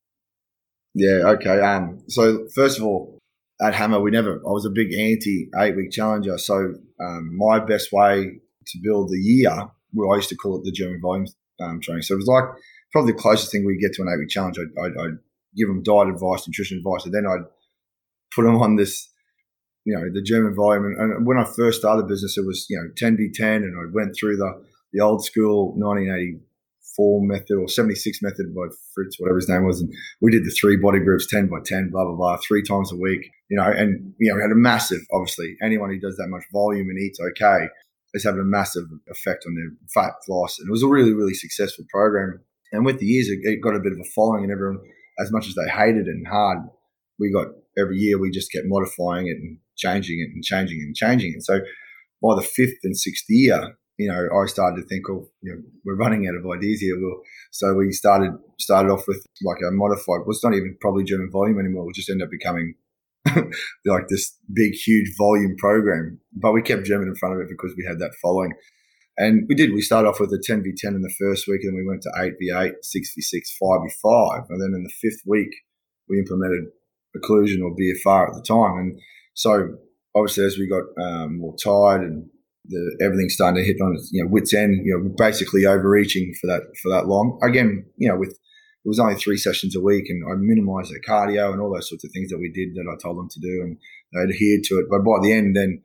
[0.95, 1.29] Yeah.
[1.31, 1.61] Okay.
[1.61, 2.03] Um.
[2.09, 3.19] So first of all,
[3.63, 6.39] at Hammer, we never, I was a big anti eight week challenger.
[6.39, 10.65] So um, my best way to build the year, well, I used to call it
[10.65, 11.27] the German volume
[11.61, 12.03] um, training.
[12.03, 12.45] So it was like
[12.93, 14.59] probably the closest thing we get to an eight week challenge.
[14.59, 15.19] I'd, I'd, I'd,
[15.57, 17.45] give them diet advice, nutrition advice, and then I'd
[18.33, 19.11] put them on this,
[19.85, 20.85] you know, the German volume.
[20.85, 23.65] And, and when I first started the business, it was, you know, 10 v 10,
[23.65, 26.39] and I went through the, the old school 1980
[26.97, 29.81] four method or 76 method by Fritz, whatever his name was.
[29.81, 32.93] And we did the three body groups, 10 by 10, blah, blah, blah, three times
[32.93, 36.17] a week, you know, and, you know, we had a massive, obviously, anyone who does
[36.17, 37.67] that much volume and eats okay
[38.15, 40.59] is having a massive effect on their fat loss.
[40.59, 42.41] And it was a really, really successful program.
[42.73, 44.79] And with the years, it, got a bit of a following and everyone,
[45.19, 46.59] as much as they hated it and hard,
[47.19, 47.49] we got
[47.79, 51.35] every year, we just kept modifying it and changing it and changing it and changing
[51.37, 51.43] it.
[51.43, 51.61] So
[52.23, 55.61] by the fifth and sixth year, you know, I started to think, oh, you know,
[55.85, 56.97] we're running out of ideas here.
[57.51, 60.25] So we started started off with like a modified.
[60.25, 61.85] Well, it's not even probably German volume anymore.
[61.91, 62.77] It just ended up becoming
[63.85, 66.19] like this big, huge volume program.
[66.33, 68.55] But we kept German in front of it because we had that following.
[69.19, 69.75] And we did.
[69.75, 71.87] We started off with a 10 v 10 in the first week, and then we
[71.87, 74.43] went to 8 v 8, 6 v 6, 5 v 5.
[74.49, 75.53] And then in the fifth week,
[76.09, 76.73] we implemented
[77.15, 78.79] occlusion or BFR at the time.
[78.79, 79.01] And
[79.35, 79.77] so
[80.17, 82.31] obviously, as we got um, more tired and
[82.67, 84.81] the everything's starting to hit on its you know wits end.
[84.85, 87.39] You know, basically overreaching for that for that long.
[87.43, 91.01] Again, you know, with it was only three sessions a week, and I minimised the
[91.01, 93.41] cardio and all those sorts of things that we did that I told them to
[93.41, 93.77] do, and
[94.13, 94.87] they adhered to it.
[94.91, 95.83] But by the end, then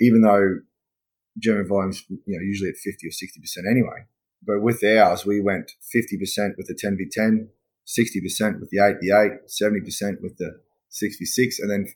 [0.00, 0.60] even though
[1.38, 4.04] German volumes, you know, usually at fifty or sixty percent anyway,
[4.46, 7.48] but with ours, we went fifty percent with the ten v 10
[7.84, 11.86] 60 percent with the eight v eight, 70 percent with the 66 and then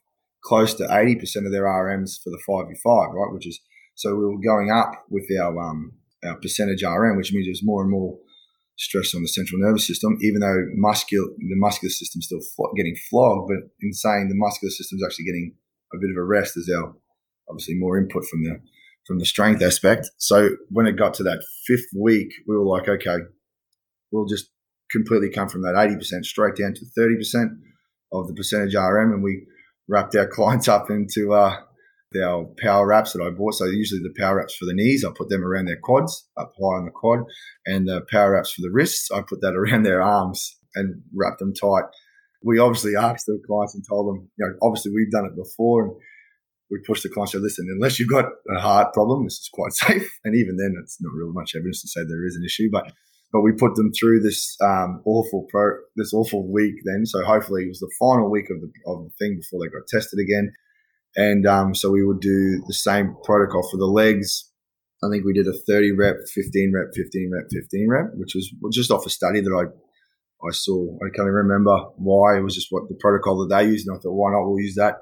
[0.43, 3.61] close to eighty percent of their RMs for the five v five, right, which is
[4.03, 5.93] so we were going up with our um,
[6.25, 8.19] our percentage RM, which means there's more and more
[8.77, 12.41] stress on the central nervous system, even though muscular the muscular system's still
[12.77, 13.49] getting flogged.
[13.49, 15.55] But in saying the muscular system's actually getting
[15.95, 16.95] a bit of a rest, as our
[17.49, 18.59] obviously more input from the
[19.07, 20.11] from the strength aspect.
[20.19, 23.19] So when it got to that fifth week, we were like, okay,
[24.11, 24.51] we'll just
[24.91, 27.47] completely come from that 80% straight down to 30%
[28.13, 29.13] of the percentage RM.
[29.13, 29.47] And we
[29.89, 31.57] wrapped our clients up into uh,
[32.17, 33.55] our power wraps that I bought.
[33.55, 36.53] So usually the power wraps for the knees, I put them around their quads, up
[36.59, 37.21] high on the quad,
[37.67, 41.39] and the power wraps for the wrists, I put that around their arms and wrap
[41.39, 41.85] them tight.
[42.45, 45.85] We obviously asked the clients and told them, you know, obviously we've done it before,
[45.85, 45.93] and
[46.71, 47.69] we pushed the clients to listen.
[47.71, 48.25] Unless you've got
[48.57, 51.83] a heart problem, this is quite safe, and even then, it's not really much evidence
[51.83, 52.93] to say there is an issue, but.
[53.35, 56.75] But we put them through this um, awful pro, this awful week.
[56.85, 59.73] Then, so hopefully, it was the final week of the of the thing before they
[59.73, 60.53] got tested again
[61.17, 64.49] And um, so we would do the same protocol for the legs.
[65.05, 68.53] I think we did a 30 rep, 15 rep, 15 rep, 15 rep, which was
[68.73, 69.67] just off a study that I
[70.45, 70.97] I saw.
[70.97, 72.39] I can't even remember why.
[72.39, 74.45] It was just what the protocol that they used, and I thought, why not?
[74.45, 74.99] We'll use that.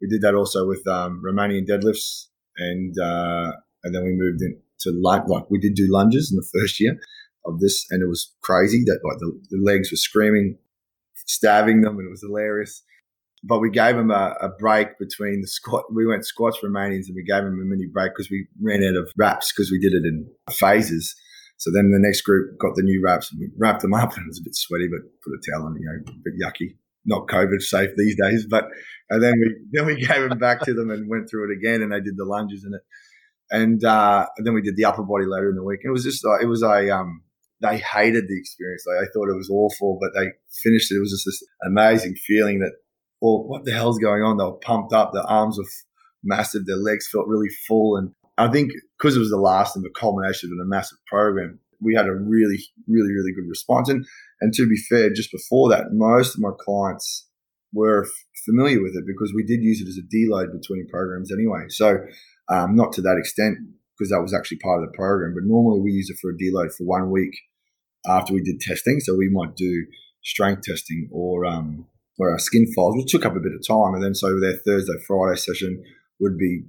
[0.00, 3.52] We did that also with um, Romanian deadlifts, and uh,
[3.84, 5.28] and then we moved into lunge.
[5.28, 6.98] Like we did do lunges in the first year
[7.44, 10.58] of this, and it was crazy that like the, the legs were screaming,
[11.26, 12.82] stabbing them, and it was hilarious.
[13.44, 15.84] But we gave them a, a, break between the squat.
[15.94, 18.96] We went squats Romanians, and we gave them a mini break because we ran out
[18.96, 21.14] of wraps because we did it in phases.
[21.58, 24.24] So then the next group got the new wraps and we wrapped them up and
[24.24, 26.76] it was a bit sweaty, but put a towel on, you know, a bit yucky.
[27.04, 28.66] Not COVID safe these days, but
[29.10, 31.82] and then we then we gave them back to them and went through it again
[31.82, 32.82] and they did the lunges in it.
[33.50, 35.80] And, uh, and then we did the upper body later in the week.
[35.82, 37.22] And it was just it was a, um,
[37.60, 38.84] they hated the experience.
[38.86, 40.28] Like, they thought it was awful, but they
[40.62, 40.96] finished it.
[40.96, 42.72] It was just this amazing feeling that,
[43.20, 44.36] well, what the hell's going on?
[44.36, 45.12] They were pumped up.
[45.12, 45.66] Their arms were
[46.22, 46.66] massive.
[46.66, 47.96] Their legs felt really full.
[47.96, 51.58] And I think because it was the last and the culmination of a massive program,
[51.80, 53.88] we had a really, really, really good response.
[53.88, 54.04] And,
[54.40, 57.28] and to be fair, just before that, most of my clients
[57.72, 58.10] were f-
[58.44, 61.66] familiar with it because we did use it as a deload between programs anyway.
[61.68, 61.98] So,
[62.48, 63.58] um, not to that extent
[63.96, 66.34] because that was actually part of the program, but normally we use it for a
[66.34, 67.36] deload for one week
[68.06, 69.00] after we did testing.
[69.00, 69.86] So we might do
[70.22, 71.86] strength testing or, um,
[72.18, 73.94] or our skinfolds, which took up a bit of time.
[73.94, 75.82] And then so their Thursday, Friday session
[76.20, 76.62] would be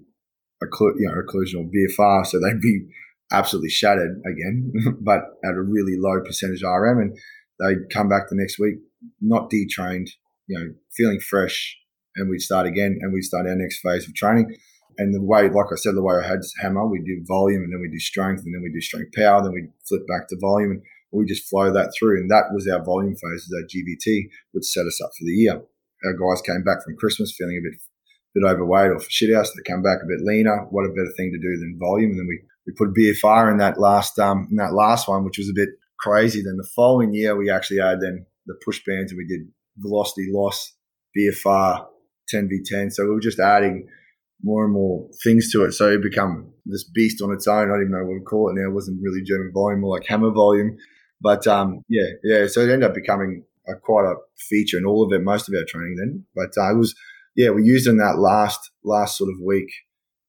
[0.63, 2.25] occlu- you know, occlusional BFR.
[2.25, 2.87] So they'd be
[3.31, 6.99] absolutely shattered again, but at a really low percentage RM.
[6.99, 7.17] And
[7.59, 8.75] they'd come back the next week,
[9.21, 10.09] not detrained,
[10.47, 11.77] you know, feeling fresh.
[12.15, 14.55] And we'd start again and we'd start our next phase of training.
[14.97, 17.71] And the way, like I said, the way I had hammer, we do volume and
[17.71, 20.37] then we do strength and then we do strength power, then we flip back to
[20.41, 20.81] volume and
[21.11, 22.21] we just flow that through.
[22.21, 25.61] And that was our volume phase, our GVT, which set us up for the year.
[26.05, 27.79] Our guys came back from Christmas feeling a bit
[28.33, 29.51] bit overweight or for house.
[29.51, 30.67] They come back a bit leaner.
[30.69, 32.11] What a better thing to do than volume.
[32.11, 35.37] And then we, we put BFR in that last, um, in that last one, which
[35.37, 35.69] was a bit
[35.99, 36.41] crazy.
[36.41, 40.27] Then the following year, we actually had then the push bands and we did velocity
[40.31, 40.73] loss,
[41.17, 41.85] BFR,
[42.33, 42.91] 10v10.
[42.91, 43.87] So we were just adding
[44.41, 45.73] more and more things to it.
[45.73, 47.63] So it become this beast on its own.
[47.63, 48.69] I don't even know what to call it now.
[48.69, 50.77] It wasn't really German volume, more like hammer volume.
[51.21, 52.47] But um, yeah, yeah.
[52.47, 55.55] So it ended up becoming a, quite a feature in all of it, most of
[55.55, 56.25] our training then.
[56.35, 56.95] But uh, it was
[57.35, 59.69] yeah, we used in that last last sort of week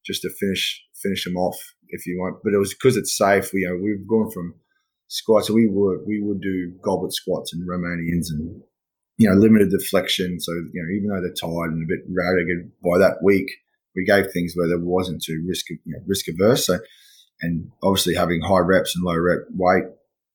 [0.05, 2.39] just to finish finish them off if you want.
[2.43, 3.53] But it was because it's safe.
[3.53, 4.55] We you know we've gone from
[5.09, 5.49] squats.
[5.49, 8.63] So we would we would do goblet squats and Romanians and
[9.19, 10.41] you know limited deflection.
[10.41, 13.51] So you know even though they're tired and a bit ragged by that week,
[13.95, 16.67] we gave things where there wasn't too risk you know, risk averse.
[16.67, 16.79] So
[17.43, 19.85] and obviously having high reps and low rep weight,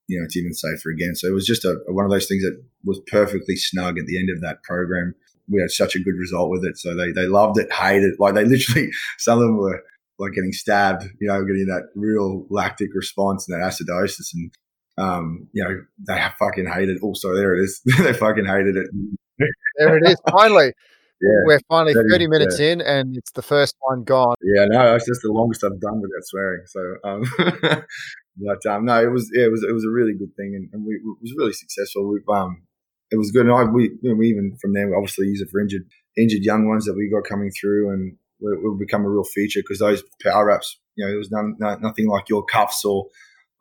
[0.08, 1.16] you know, it's even safer again.
[1.16, 4.20] So it was just a, one of those things that was perfectly snug at the
[4.20, 5.16] end of that program
[5.48, 6.78] we had such a good result with it.
[6.78, 8.20] So they, they loved it, hated it.
[8.20, 9.84] Like they literally, some of them were
[10.18, 14.34] like getting stabbed, you know, getting that real lactic response and that acidosis.
[14.34, 14.52] And,
[14.98, 17.04] um, you know, they fucking hated it.
[17.04, 17.82] Also, there it is.
[18.00, 18.88] they fucking hated it.
[19.78, 20.18] there it is.
[20.30, 20.74] Finally.
[21.22, 22.72] Yeah, We're finally 30 minutes yeah.
[22.72, 24.36] in and it's the first one gone.
[24.44, 26.64] Yeah, no, it's just the longest I've done without swearing.
[26.68, 27.24] So, um,
[28.38, 30.70] but um, no, it was yeah, it was it was a really good thing, and,
[30.74, 32.12] and we, it was really successful.
[32.12, 32.64] We've um,
[33.12, 33.46] it was good.
[33.46, 35.84] And I, we, we even from there, we obviously use it for injured,
[36.18, 39.62] injured young ones that we got coming through, and it will become a real feature
[39.62, 43.08] because those power wraps, you know, it was none, nothing like your cuffs or,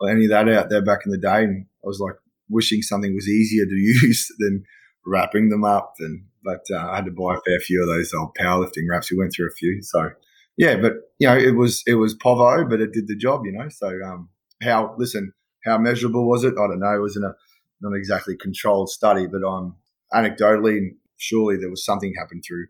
[0.01, 1.45] or any of that out there back in the day.
[1.45, 2.17] And I was like
[2.49, 4.65] wishing something was easier to use than
[5.07, 5.95] wrapping them up.
[6.01, 9.11] And but uh, I had to buy a fair few of those old powerlifting wraps.
[9.11, 10.11] We went through a few, so
[10.57, 10.77] yeah.
[10.77, 13.43] But you know, it was it was povo, but it did the job.
[13.47, 14.29] You know, so um,
[14.65, 15.33] how listen,
[15.65, 16.55] how measurable was it?
[16.55, 16.95] I don't know.
[16.95, 17.35] It was in a
[17.81, 19.77] not exactly controlled study, but um,
[20.13, 22.67] anecdotally, surely there was something happened through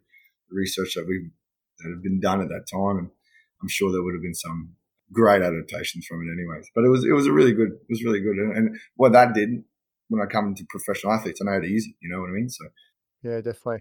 [0.51, 1.31] the research that we
[1.79, 3.11] that had been done at that time, and
[3.63, 4.75] I'm sure there would have been some
[5.13, 6.71] great adaptations from it, anyways.
[6.75, 9.13] But it was it was a really good it was really good, and, and what
[9.13, 9.65] that did
[10.09, 11.95] when I come into professional athletes, I know how to use it.
[12.01, 12.49] You know what I mean?
[12.49, 12.65] So
[13.23, 13.81] yeah, definitely.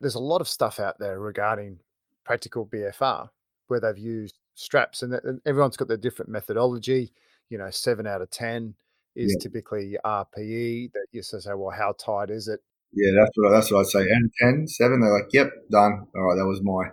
[0.00, 1.80] There's a lot of stuff out there regarding
[2.24, 3.28] practical BFR
[3.66, 7.12] where they've used straps, and everyone's got their different methodology.
[7.50, 8.74] You know, seven out of ten
[9.16, 9.42] is yeah.
[9.42, 12.60] typically RPE that you say, well, how tight is it?
[12.92, 14.00] Yeah, that's what that's what I'd say.
[14.00, 16.06] And 10, 7, they're like, yep, done.
[16.14, 16.90] All right, that was my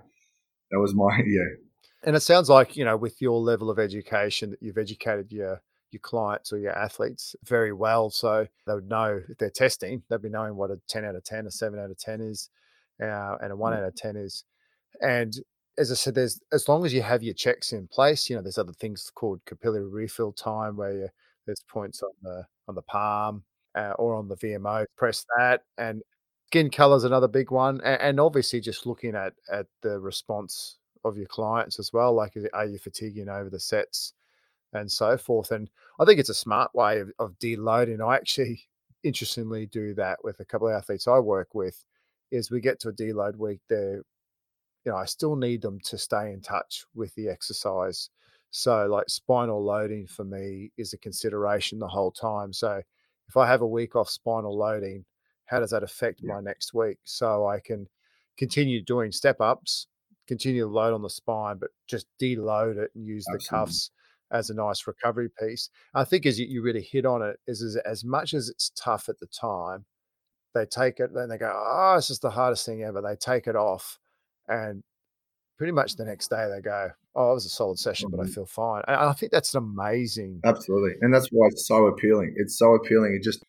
[0.71, 1.43] that was my yeah.
[2.03, 5.61] And it sounds like, you know, with your level of education that you've educated your
[5.91, 8.09] your clients or your athletes very well.
[8.09, 11.23] So they would know if they're testing, they'd be knowing what a 10 out of
[11.23, 12.49] 10, a 7 out of 10 is,
[13.03, 14.45] uh, and a 1 out of 10 is.
[15.01, 15.33] And
[15.81, 18.41] as I said, there's as long as you have your checks in place, you know,
[18.41, 21.09] there's other things called capillary refill time where you
[21.45, 23.43] there's points on the on the palm
[23.75, 24.85] uh, or on the VMO.
[24.95, 26.03] Press that, and
[26.47, 30.77] skin color is another big one, and, and, obviously just looking at at the response
[31.03, 32.13] of your clients as well.
[32.13, 34.13] Like, are you fatiguing over the sets
[34.73, 35.51] and so forth?
[35.51, 38.05] And I think it's a smart way of, of deloading.
[38.07, 38.61] I actually,
[39.03, 41.83] interestingly, do that with a couple of athletes I work with.
[42.31, 44.03] Is we get to a deload week, they're
[44.85, 48.09] you know, I still need them to stay in touch with the exercise.
[48.49, 52.51] So, like spinal loading for me is a consideration the whole time.
[52.51, 52.81] So,
[53.27, 55.05] if I have a week off spinal loading,
[55.45, 56.33] how does that affect yeah.
[56.33, 56.97] my next week?
[57.03, 57.87] So I can
[58.37, 59.87] continue doing step ups,
[60.27, 63.43] continue to load on the spine, but just deload it and use Absolutely.
[63.43, 63.91] the cuffs
[64.31, 65.69] as a nice recovery piece.
[65.93, 68.71] I think as you, you really hit on it is, is as much as it's
[68.77, 69.85] tough at the time,
[70.53, 73.01] they take it, and they go, oh, it's just the hardest thing ever.
[73.01, 73.99] They take it off
[74.47, 74.81] and
[75.57, 78.17] pretty much the next day they go, oh, it was a solid session, mm-hmm.
[78.17, 78.33] but I mm-hmm.
[78.33, 78.83] feel fine.
[78.87, 80.41] And I think that's amazing.
[80.43, 80.93] Absolutely.
[81.01, 82.33] And that's why it's so appealing.
[82.37, 83.15] It's so appealing.
[83.15, 83.43] It just,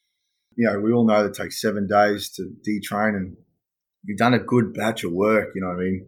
[0.56, 3.36] you know, we all know that it takes seven days to detrain and
[4.04, 6.06] you've done a good batch of work, you know what I mean?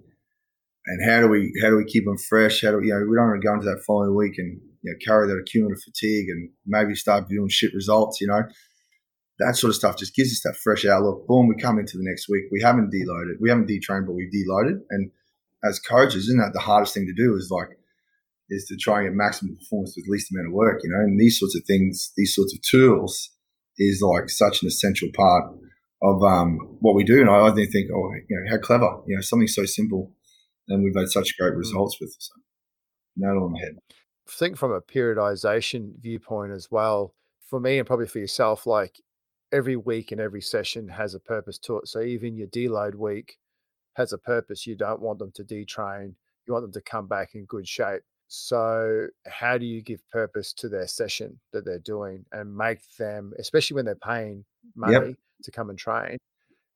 [0.86, 2.62] And how do we how do we keep them fresh?
[2.62, 4.60] How do we, you know we don't want to go into that following week and
[4.82, 8.42] you know carry that accumulative fatigue and maybe start doing shit results, you know
[9.38, 11.26] that sort of stuff just gives us that fresh outlook.
[11.26, 12.44] Boom, we come into the next week.
[12.52, 14.80] We haven't deloaded, we haven't detrained, but we've deloaded.
[14.90, 15.10] And
[15.64, 17.34] as coaches, isn't that the hardest thing to do?
[17.36, 17.78] Is like
[18.50, 21.00] is to try and get maximum performance with least amount of work, you know.
[21.00, 23.30] And these sorts of things, these sorts of tools,
[23.78, 25.44] is like such an essential part
[26.02, 27.20] of um, what we do.
[27.20, 30.12] And I, I think, oh, you know, how clever, you know, something so simple,
[30.68, 31.58] and we've had such great mm.
[31.58, 32.14] results with.
[32.18, 32.34] So,
[33.16, 33.76] nail on the head.
[33.90, 37.14] I think from a periodization viewpoint as well,
[37.48, 39.00] for me and probably for yourself, like
[39.54, 41.86] every week and every session has a purpose to it.
[41.86, 43.38] So even your deload week
[43.94, 44.66] has a purpose.
[44.66, 46.14] You don't want them to detrain.
[46.46, 48.02] You want them to come back in good shape.
[48.26, 53.32] So how do you give purpose to their session that they're doing and make them,
[53.38, 55.16] especially when they're paying money yep.
[55.44, 56.18] to come and train,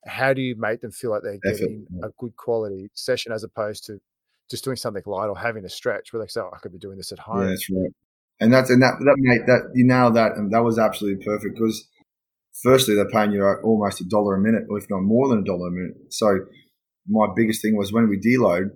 [0.07, 1.87] how do you make them feel like they're Definitely.
[1.91, 3.99] getting a good quality session as opposed to
[4.49, 6.79] just doing something light or having a stretch where they say, oh, I could be
[6.79, 7.43] doing this at home.
[7.43, 7.91] Yeah, that's right.
[8.41, 11.55] And that's and that that mate that you nailed that and that was absolutely perfect
[11.55, 11.89] because
[12.63, 15.41] firstly, they're paying you uh, almost a dollar a minute, or if not more than
[15.41, 15.97] a dollar a minute.
[16.11, 16.47] So
[17.09, 18.71] my biggest thing was when we deload,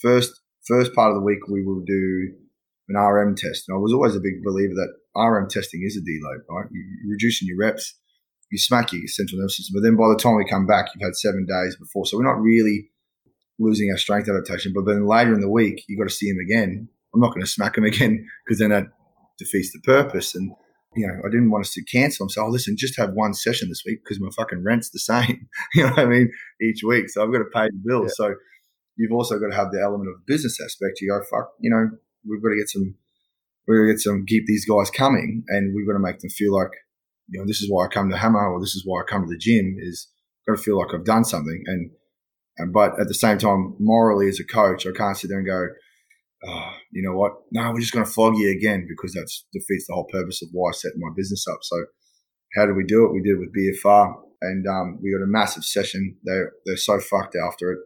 [0.00, 2.32] first first part of the week we will do
[2.88, 3.68] an RM test.
[3.68, 6.68] And I was always a big believer that RM testing is a deload, right?
[6.70, 7.94] You're reducing your reps,
[8.50, 11.06] you smack your central nervous system, but then by the time we come back, you've
[11.06, 12.06] had seven days before.
[12.06, 12.90] So we're not really
[13.58, 14.72] losing our strength adaptation.
[14.74, 16.88] But then later in the week, you've got to see him again.
[17.14, 18.86] I'm not going to smack him again because then that
[19.38, 20.34] defeats the purpose.
[20.34, 20.52] And
[20.96, 22.30] you know, I didn't want us to cancel them.
[22.30, 25.48] So, oh, listen, just have one session this week because my fucking rent's the same.
[25.74, 26.30] you know what I mean?
[26.60, 27.10] Each week.
[27.10, 28.14] So I've got to pay the bills.
[28.18, 28.28] Yeah.
[28.28, 28.34] So
[28.96, 31.00] you've also got to have the element of business aspect.
[31.00, 31.90] You go, fuck, you know,
[32.28, 32.94] we've got to get some,
[33.68, 36.30] we've got to get some, keep these guys coming and we've got to make them
[36.30, 36.72] feel like,
[37.28, 39.22] you know, this is why I come to Hammer or this is why I come
[39.22, 40.08] to the gym is
[40.48, 41.62] got to feel like I've done something.
[41.66, 41.90] And,
[42.56, 45.46] and, but at the same time, morally as a coach, I can't sit there and
[45.46, 45.66] go,
[46.46, 47.32] oh, you know what?
[47.52, 50.48] No, we're just going to flog you again because that defeats the whole purpose of
[50.52, 51.58] why I set my business up.
[51.62, 51.84] So,
[52.54, 53.12] how did we do it?
[53.12, 56.16] We did it with BFR, and um, we got a massive session.
[56.24, 57.78] They're they're so fucked after it,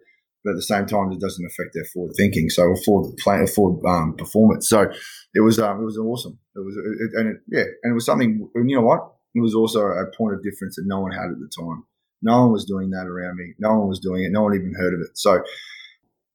[0.45, 2.49] but at the same time, it doesn't affect their forward thinking.
[2.51, 4.69] So, forward plan, forward um, performance.
[4.69, 4.91] So,
[5.35, 6.39] it was um, it was awesome.
[6.55, 8.49] It was it, and it, yeah, and it was something.
[8.55, 9.01] And you know what?
[9.35, 11.85] It was also a point of difference that no one had at the time.
[12.23, 13.55] No one was doing that around me.
[13.59, 14.33] No one was doing it.
[14.33, 15.17] No one even heard of it.
[15.17, 15.43] So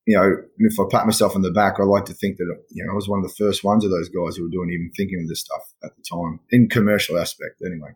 [0.05, 2.85] you know, if I pat myself on the back, I like to think that you
[2.85, 4.91] know I was one of the first ones of those guys who were doing even
[4.95, 7.89] thinking of this stuff at the time in commercial aspect, anyway.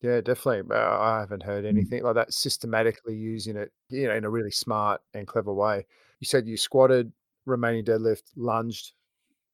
[0.00, 0.74] Yeah, definitely.
[0.74, 1.68] I haven't heard mm.
[1.68, 2.32] anything like that.
[2.32, 5.84] Systematically using it, you know, in a really smart and clever way.
[6.20, 7.12] You said you squatted,
[7.44, 8.92] remaining deadlift, lunged,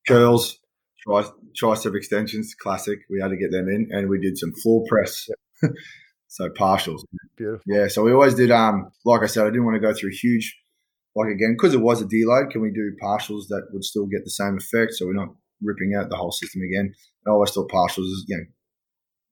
[0.06, 0.58] curls,
[1.02, 3.00] tri- tricep extensions, classic.
[3.10, 5.28] We had to get them in, and we did some floor press.
[5.62, 5.72] Yep.
[6.28, 7.02] so partials.
[7.36, 7.64] Beautiful.
[7.66, 7.88] Yeah.
[7.88, 8.52] So we always did.
[8.52, 10.56] Um, like I said, I didn't want to go through huge
[11.16, 14.24] like again, because it was a deload, can we do partials that would still get
[14.24, 14.92] the same effect?
[14.94, 16.92] So we're not ripping out the whole system again.
[17.26, 18.44] I always thought partials is, you know,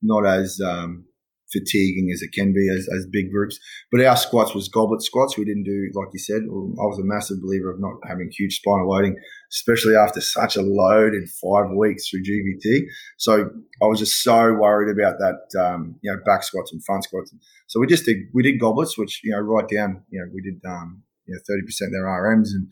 [0.03, 1.05] not as um,
[1.53, 3.59] fatiguing as it can be as, as big groups.
[3.93, 5.37] But our squats was goblet squats.
[5.37, 8.57] We didn't do, like you said, I was a massive believer of not having huge
[8.57, 9.17] spinal loading,
[9.53, 12.85] especially after such a load in five weeks through GVT.
[13.19, 13.51] So
[13.83, 17.35] I was just so worried about that, um, you know, back squats and front squats.
[17.67, 20.41] So we just did, we did goblets, which, you know, right down, you know, we
[20.43, 22.69] did, um, you know, 30% their RMs and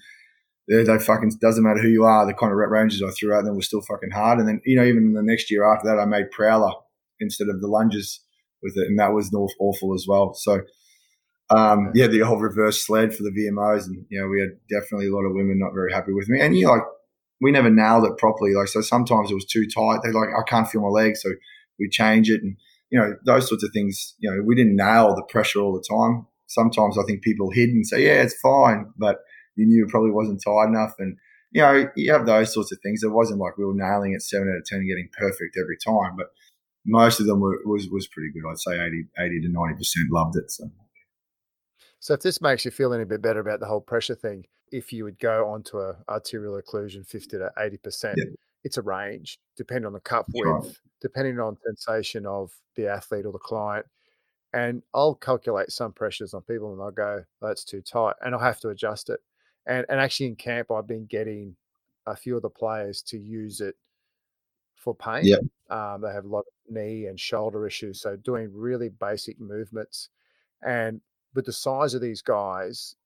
[0.69, 3.35] they, they fucking doesn't matter who you are, the kind of rep ranges I threw
[3.35, 4.39] out them were still fucking hard.
[4.39, 6.73] And then, you know, even the next year after that, I made Prowler
[7.21, 8.21] instead of the lunges
[8.63, 8.87] with it.
[8.87, 10.35] And that was awful as well.
[10.35, 10.61] So,
[11.51, 13.87] um, yeah, the whole reverse sled for the VMOs.
[13.87, 16.41] And, you know, we had definitely a lot of women not very happy with me.
[16.41, 16.83] And, you know, like,
[17.41, 18.55] we never nailed it properly.
[18.55, 19.99] Like, so sometimes it was too tight.
[20.03, 21.21] They're like, I can't feel my legs.
[21.23, 21.31] So
[21.79, 22.41] we change it.
[22.41, 22.57] And,
[22.91, 25.85] you know, those sorts of things, you know, we didn't nail the pressure all the
[25.89, 26.27] time.
[26.53, 29.19] Sometimes I think people hid and say, yeah, it's fine, but
[29.57, 30.95] you knew it probably wasn't tight enough.
[30.99, 31.17] And,
[31.51, 33.03] you know, you have those sorts of things.
[33.03, 35.77] It wasn't like we were nailing it seven out of 10 and getting perfect every
[35.77, 36.29] time, but
[36.85, 38.49] most of them were, was, was pretty good.
[38.49, 39.79] I'd say 80, 80 to 90%
[40.11, 40.51] loved it.
[40.51, 40.71] So.
[42.01, 44.93] So if this makes you feel any bit better about the whole pressure thing, if
[44.93, 48.25] you would go onto a arterial occlusion 50 to 80%, yeah.
[48.65, 50.77] it's a range depending on the cup width, right.
[51.01, 53.87] depending on sensation of the athlete or the client.
[54.55, 58.15] And I'll calculate some pressures on people and I'll go, that's too tight.
[58.21, 59.21] And I'll have to adjust it.
[59.67, 61.57] And and actually in camp I've been getting
[62.07, 63.77] a few of the players to use it
[64.75, 65.25] for pain.
[65.25, 65.37] Yeah.
[65.71, 68.01] Um, they have a lot of knee and shoulder issues.
[68.01, 70.11] So doing really basic movements.
[70.63, 71.01] And
[71.35, 72.97] with the size of these guys,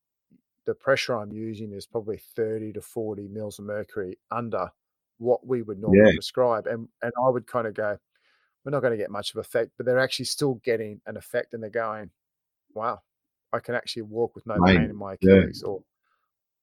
[0.64, 4.70] the pressure I'm using is probably 30 to 40 mils of mercury under
[5.18, 6.14] what we would normally yeah.
[6.14, 6.66] prescribe.
[6.66, 7.99] And and I would kind of go,
[8.66, 11.54] we're not going to get much of effect, but they're actually still getting an effect
[11.54, 12.10] and they're going,
[12.74, 13.00] wow,
[13.52, 15.70] I can actually walk with no pain in my Achilles yeah.
[15.70, 15.82] or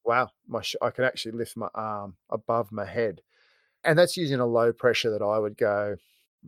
[0.05, 3.21] wow, my sh- I can actually lift my arm above my head.
[3.85, 5.95] And that's using a low pressure that I would go,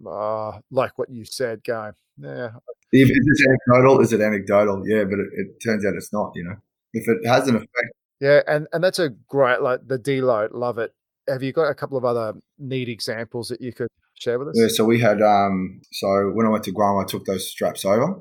[0.05, 2.49] uh, like what you said, going, yeah,
[2.91, 4.83] if it's anecdotal, is it anecdotal?
[4.85, 6.33] Yeah, but it, it, turns out it's not.
[6.35, 6.55] You know,
[6.93, 7.93] if it has an effect.
[8.19, 10.93] Yeah, and and that's a great like the deload, love it.
[11.27, 13.89] Have you got a couple of other neat examples that you could
[14.19, 14.55] share with us?
[14.57, 17.85] Yeah, so we had um, so when I went to Guam, I took those straps
[17.85, 18.19] over.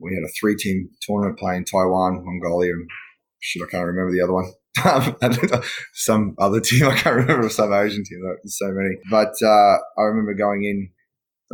[0.00, 2.88] We had a three-team tournament playing Taiwan, Mongolia, and
[3.40, 4.52] shit, I can't remember the other one.
[5.92, 8.20] some other team, I can't remember, some Asian team.
[8.22, 8.94] There's so many.
[9.10, 10.90] But uh, I remember going in,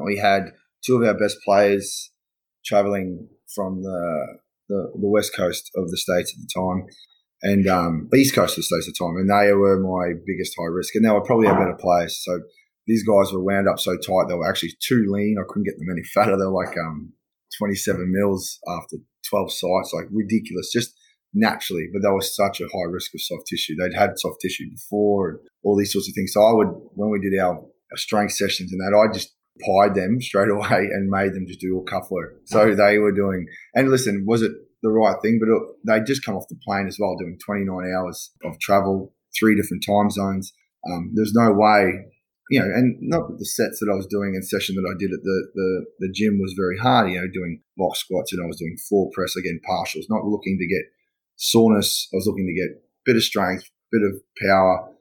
[0.04, 0.52] we had
[0.84, 2.10] two of our best players
[2.66, 6.86] traveling from the, the, the west coast of the states at the time
[7.44, 10.54] and um, east coast of the states at the time, and they were my biggest
[10.58, 12.18] high risk, and they were probably our better players.
[12.24, 12.40] So
[12.86, 15.36] these guys were wound up so tight they were actually too lean.
[15.38, 16.36] I couldn't get them any fatter.
[16.36, 17.12] They were like um,
[17.58, 18.96] 27 mils after
[19.28, 20.94] 12 sites, like ridiculous, just
[21.32, 21.88] naturally.
[21.92, 23.74] But they were such a high risk of soft tissue.
[23.76, 26.32] They'd had soft tissue before and all these sorts of things.
[26.32, 29.94] So I would, when we did our, our strength sessions and that, I just pied
[29.94, 32.40] them straight away and made them just do all cuff work.
[32.44, 35.40] So they were doing, and listen, was it the right thing?
[35.40, 39.12] But it, they just come off the plane as well, doing 29 hours of travel,
[39.38, 40.52] three different time zones.
[40.90, 42.04] Um, there's no way,
[42.50, 44.96] you know, and not that the sets that I was doing in session that I
[44.98, 48.42] did at the, the, the gym was very hard, you know, doing box squats and
[48.42, 50.84] I was doing floor press, again, partials, not looking to get
[51.36, 52.08] soreness.
[52.12, 54.92] I was looking to get a bit of strength, bit of power,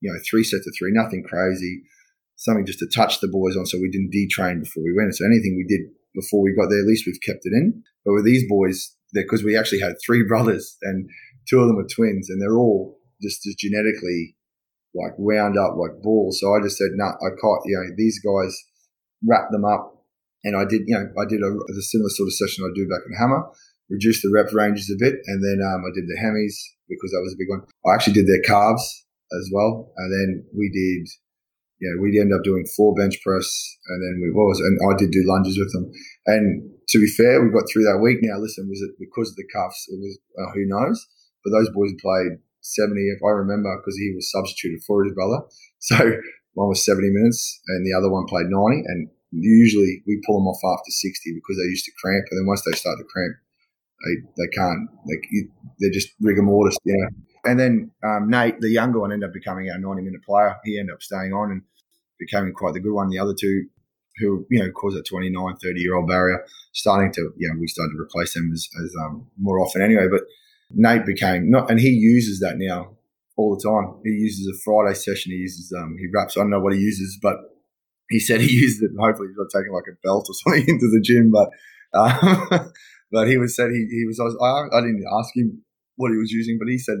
[0.00, 1.82] you know, three sets of three, nothing crazy
[2.40, 5.14] something just to touch the boys on so we didn't detrain before we went.
[5.14, 7.82] So anything we did before we got there, at least we've kept it in.
[8.04, 11.08] But with these boys, because we actually had three brothers and
[11.48, 14.34] two of them are twins and they're all just, just genetically
[14.94, 16.40] like wound up like balls.
[16.40, 18.56] So I just said, no, nah, I caught, you know, these guys
[19.26, 20.04] wrap them up.
[20.42, 22.88] And I did, you know, I did a, a similar sort of session I do
[22.88, 23.44] back in Hammer,
[23.90, 25.20] reduced the rep ranges a bit.
[25.26, 26.56] And then um, I did the hemis
[26.88, 27.62] because that was a big one.
[27.86, 29.04] I actually did their calves
[29.36, 29.92] as well.
[29.96, 31.06] And then we did
[31.80, 33.48] yeah, we'd end up doing four bench press,
[33.88, 35.90] and then we was, and I did do lunges with them.
[36.26, 38.18] And to be fair, we got through that week.
[38.20, 39.88] Now, listen, was it because of the cuffs?
[39.88, 41.00] It was uh, who knows,
[41.42, 43.08] but those boys played seventy.
[43.08, 45.42] If I remember, because he was substituted for his brother,
[45.78, 45.96] so
[46.54, 48.82] one was seventy minutes, and the other one played ninety.
[48.86, 52.46] And usually we pull them off after sixty because they used to cramp, and then
[52.46, 53.36] once they start to cramp,
[54.04, 54.88] they they can't.
[55.06, 55.24] Like
[55.78, 57.08] they're just rigor mortis, you know.
[57.44, 60.56] And then um, Nate, the younger one, ended up becoming our 90 minute player.
[60.64, 61.62] He ended up staying on and
[62.18, 63.08] becoming quite the good one.
[63.08, 63.66] The other two,
[64.18, 67.66] who, you know, cause a 29, 30 year old barrier, starting to, you know, we
[67.66, 70.06] started to replace them as, as um, more often anyway.
[70.10, 70.22] But
[70.70, 72.96] Nate became not, and he uses that now
[73.36, 74.00] all the time.
[74.04, 75.32] He uses a Friday session.
[75.32, 77.36] He uses, um, he wraps, I don't know what he uses, but
[78.08, 78.90] he said he uses it.
[78.90, 81.48] And Hopefully he's not taking like a belt or something into the gym, but,
[81.96, 82.70] um,
[83.12, 85.64] but he was said he, he was, I, was I, I didn't ask him
[85.96, 86.98] what he was using, but he said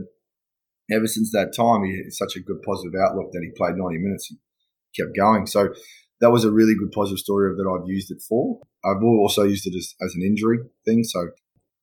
[0.90, 3.98] ever since that time, he had such a good positive outlook that he played 90
[3.98, 4.26] minutes.
[4.28, 5.46] He kept going.
[5.46, 5.72] So
[6.20, 8.60] that was a really good positive story of that I've used it for.
[8.84, 11.04] I've also used it as, as an injury thing.
[11.04, 11.30] So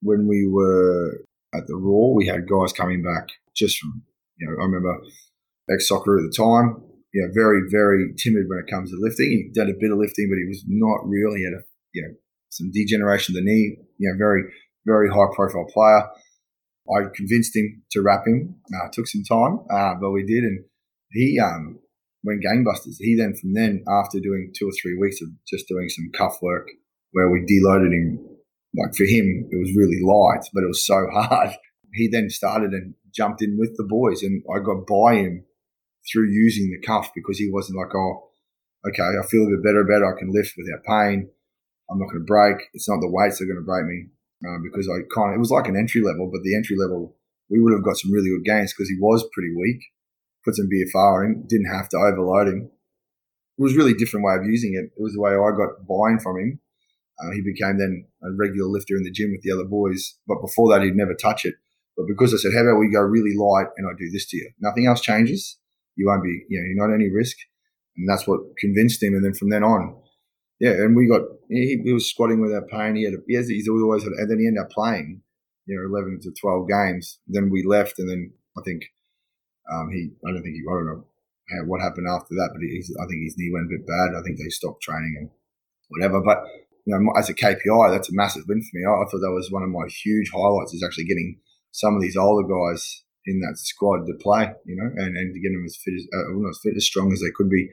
[0.01, 1.23] when we were
[1.53, 4.03] at the Roar, we had guys coming back just from,
[4.37, 4.99] you know, I remember
[5.73, 6.83] ex soccer at the time,
[7.13, 9.29] you know, very, very timid when it comes to lifting.
[9.29, 11.61] He did a bit of lifting, but he was not really at a,
[11.93, 12.13] you know,
[12.49, 14.43] some degeneration of the knee, you know, very,
[14.85, 16.03] very high profile player.
[16.89, 18.55] I convinced him to wrap him.
[18.73, 20.63] Uh, took some time, uh, but we did, and
[21.11, 21.79] he um,
[22.23, 22.95] went gangbusters.
[22.99, 26.37] He then, from then, after doing two or three weeks of just doing some cuff
[26.41, 26.67] work,
[27.11, 28.36] where we deloaded him,
[28.77, 31.51] like for him, it was really light, but it was so hard.
[31.93, 35.45] He then started and jumped in with the boys, and I got by him
[36.11, 38.29] through using the cuff because he wasn't like, oh,
[38.87, 40.05] okay, I feel a bit better it.
[40.05, 41.29] I can lift without pain.
[41.89, 42.69] I'm not going to break.
[42.73, 44.11] It's not the weights that are going to break me
[44.45, 47.15] uh, because I kind of, it was like an entry level, but the entry level,
[47.49, 49.81] we would have got some really good gains because he was pretty weak.
[50.43, 52.71] Put some BFR in, didn't have to overload him.
[53.57, 54.93] It was really different way of using it.
[54.95, 56.59] It was the way I got buying from him.
[57.19, 60.17] Uh, he became then a regular lifter in the gym with the other boys.
[60.27, 61.55] But before that, he'd never touch it.
[61.95, 64.37] But because I said, how about we go really light and I do this to
[64.37, 64.51] you?
[64.59, 65.57] Nothing else changes.
[65.95, 67.37] You won't be, you know, you're not any risk.
[67.97, 69.15] And that's what convinced him.
[69.15, 69.97] And then from then on,
[70.59, 72.95] yeah, and we got he, he was squatting without pain.
[72.95, 75.21] He had a, he has, he's always had, and then he ended up playing,
[75.65, 77.19] you know, eleven to twelve games.
[77.27, 78.85] Then we left, and then I think
[79.71, 81.05] um, he I don't think he I don't know
[81.49, 84.17] how, what happened after that, but he's, I think his knee went a bit bad.
[84.17, 85.29] I think they stopped training and
[85.89, 86.21] whatever.
[86.21, 86.41] But
[86.87, 88.87] you know, as a KPI, that's a massive win for me.
[88.87, 91.35] I, I thought that was one of my huge highlights is actually getting
[91.75, 95.39] some of these older guys in that squad to play, you know, and, and to
[95.43, 97.67] get them as fit as uh, not as fit as strong as they could be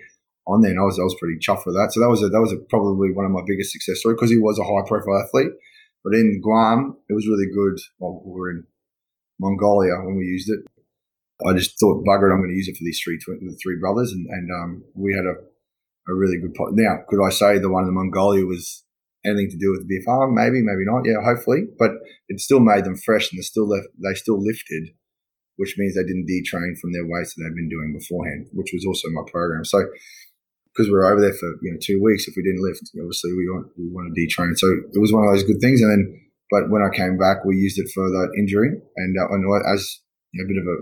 [0.51, 1.95] on there, and I was I was pretty chuffed with that.
[1.95, 4.35] So that was a, that was a, probably one of my biggest success stories because
[4.35, 5.55] he was a high profile athlete.
[6.03, 7.79] But in Guam, it was really good.
[8.03, 8.67] Well, we were in
[9.39, 10.67] Mongolia when we used it.
[11.47, 13.79] I just thought, bugger it, I'm going to use it for these three the three
[13.79, 15.39] brothers, and and um, we had a
[16.11, 16.75] a really good pot.
[16.75, 18.83] Now, could I say the one in Mongolia was
[19.25, 20.33] anything to do with the BFR?
[20.33, 21.05] Maybe, maybe not.
[21.05, 21.93] Yeah, hopefully, but
[22.29, 24.95] it still made them fresh, and they still left, they still lifted
[25.57, 28.85] which means they didn't detrain from their weights that they'd been doing beforehand, which was
[28.85, 29.65] also my program.
[29.65, 29.87] So
[30.75, 32.27] because we were over there for you know two weeks.
[32.27, 34.59] If we didn't lift, obviously we want we want to detrain.
[34.59, 35.81] So it was one of those good things.
[35.81, 36.03] And then,
[36.51, 40.01] but when I came back, we used it for that injury, and, uh, and as
[40.33, 40.77] you know, a bit of a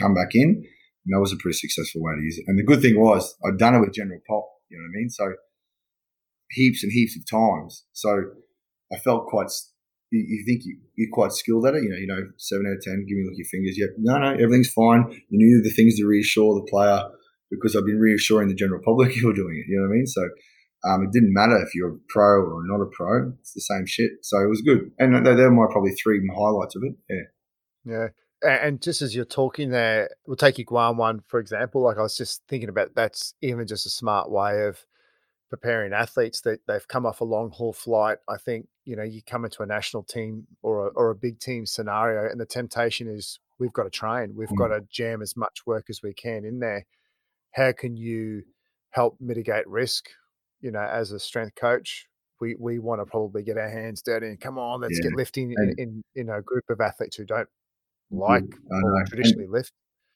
[0.00, 2.44] comeback in, and that was a pretty successful way to use it.
[2.46, 4.46] And the good thing was I'd done it with General Pop.
[4.70, 5.10] You know what I mean?
[5.10, 5.24] So
[6.52, 7.84] heaps and heaps of times.
[7.92, 8.22] So
[8.92, 9.50] I felt quite.
[10.10, 11.96] You, you think you, you're quite skilled at it, you know.
[11.96, 13.04] You know, seven out of ten.
[13.08, 13.76] Give me look your fingers.
[13.78, 15.10] Yep, no, no, everything's fine.
[15.28, 17.02] You knew the things to reassure the player
[17.50, 19.70] because I've been reassuring the general public you're doing it.
[19.70, 20.06] You know what I mean?
[20.06, 20.22] So
[20.84, 23.32] um, it didn't matter if you're a pro or not a pro.
[23.40, 24.10] It's the same shit.
[24.22, 24.90] So it was good.
[24.98, 26.94] And they're my probably three highlights of it.
[27.08, 27.22] Yeah.
[27.84, 28.08] Yeah.
[28.44, 31.82] And just as you're talking there, we'll take Guam one, for example.
[31.82, 34.84] Like I was just thinking about that's even just a smart way of
[35.52, 38.18] preparing athletes that they've come off a long haul flight.
[38.28, 41.38] I think, you know, you come into a national team or a, or a big
[41.38, 44.34] team scenario and the temptation is we've got to train.
[44.34, 44.56] We've mm.
[44.56, 46.86] got to jam as much work as we can in there
[47.52, 48.42] how can you
[48.90, 50.08] help mitigate risk?
[50.60, 52.08] You know, as a strength coach,
[52.40, 55.10] we we want to probably get our hands dirty and come on, let's yeah.
[55.10, 57.48] get lifting in, in, in a group of athletes who don't
[58.10, 59.72] like or traditionally lift.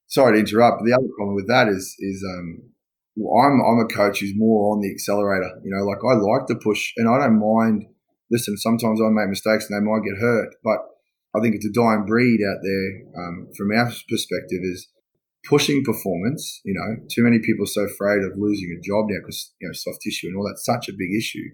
[0.07, 0.81] Sorry to interrupt.
[0.81, 2.71] But The other problem with that is is um,
[3.17, 5.61] I'm I'm a coach who's more on the accelerator.
[5.65, 7.87] You know, like I like to push, and I don't mind.
[8.31, 10.83] Listen, sometimes I make mistakes and they might get hurt, but
[11.35, 14.61] I think it's a dying breed out there um, from our perspective.
[14.63, 14.89] Is
[15.49, 16.61] pushing performance.
[16.65, 19.69] You know, too many people are so afraid of losing a job now because you
[19.69, 21.49] know soft tissue and all that's such a big issue.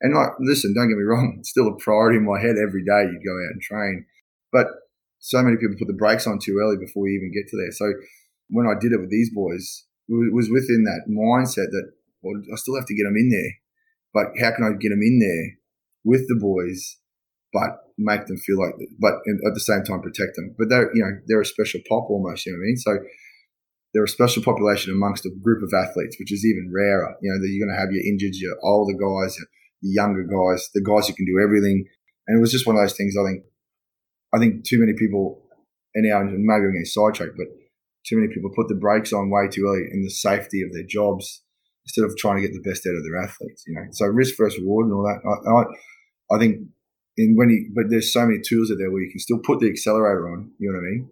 [0.00, 2.84] And like, listen, don't get me wrong, it's still a priority in my head every
[2.84, 3.04] day.
[3.04, 4.06] You go out and train,
[4.50, 4.66] but
[5.18, 7.70] so many people put the brakes on too early before we even get to there.
[7.70, 7.92] So
[8.50, 11.92] when I did it with these boys, was within that mindset that
[12.22, 13.52] well, I still have to get them in there,
[14.14, 15.58] but how can I get them in there
[16.04, 16.98] with the boys
[17.52, 19.14] but make them feel like, but
[19.46, 20.54] at the same time protect them.
[20.58, 22.46] But they're, you know, they're a special pop almost.
[22.46, 22.76] You know what I mean?
[22.76, 22.92] So
[23.92, 27.14] they're a special population amongst a group of athletes, which is even rarer.
[27.20, 29.48] You know, that you're going to have your injured, your older guys, your
[29.82, 31.84] younger guys, the guys who can do everything.
[32.26, 33.14] And it was just one of those things.
[33.20, 33.44] I think,
[34.32, 35.44] I think too many people,
[35.94, 37.48] and now maybe I'm getting sidetracked, but
[38.06, 40.86] too many people put the brakes on way too early in the safety of their
[40.86, 41.42] jobs
[41.84, 43.64] instead of trying to get the best out of their athletes.
[43.66, 45.20] You know, so risk versus reward and all that.
[45.22, 46.68] I, I, I think
[47.16, 49.60] in when you, but there's so many tools out there where you can still put
[49.60, 50.50] the accelerator on.
[50.58, 51.10] You know what I mean?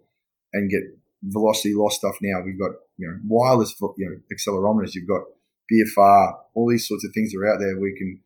[0.53, 0.83] And get
[1.23, 2.41] velocity loss stuff now.
[2.43, 4.95] We've got you know wireless you know accelerometers.
[4.95, 5.23] You've got
[5.71, 6.33] BFR.
[6.55, 7.79] All these sorts of things are out there.
[7.79, 8.19] We can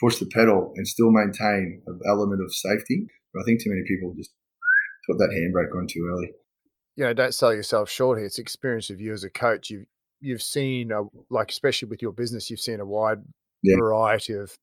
[0.00, 3.06] push the pedal and still maintain an element of safety.
[3.34, 4.30] But I think too many people just
[5.08, 6.32] put that handbrake on too early.
[6.96, 8.26] You know, don't sell yourself short here.
[8.26, 9.70] It's experience of you as a coach.
[9.70, 9.86] You've
[10.20, 13.22] you've seen a, like especially with your business, you've seen a wide
[13.62, 13.76] yeah.
[13.76, 14.56] variety of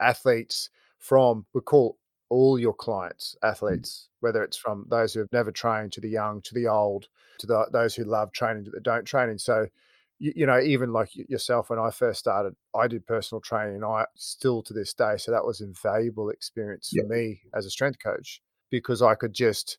[0.00, 1.98] athletes from we call
[2.28, 3.48] all your clients mm.
[3.48, 7.06] athletes, whether it's from those who have never trained to the young, to the old,
[7.38, 9.38] to the, those who love training, to the don't training.
[9.38, 9.66] So,
[10.18, 13.84] you, you, know, even like yourself, when I first started, I did personal training.
[13.84, 17.98] I still to this day, so that was invaluable experience for me as a strength
[18.02, 19.78] coach because I could just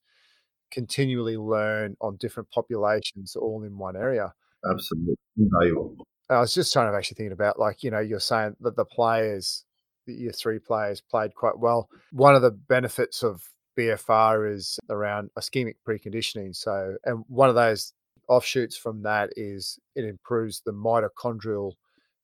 [0.72, 4.34] continually learn on different populations all in one area.
[4.70, 5.96] Absolutely invaluable.
[6.30, 8.86] I was just trying to actually thinking about like you know you're saying that the
[8.86, 9.64] players
[10.06, 11.90] your three players played quite well.
[12.12, 13.44] One of the benefits of
[13.78, 16.56] BFR is around ischemic preconditioning.
[16.56, 17.94] So, and one of those
[18.28, 21.74] offshoots from that is it improves the mitochondrial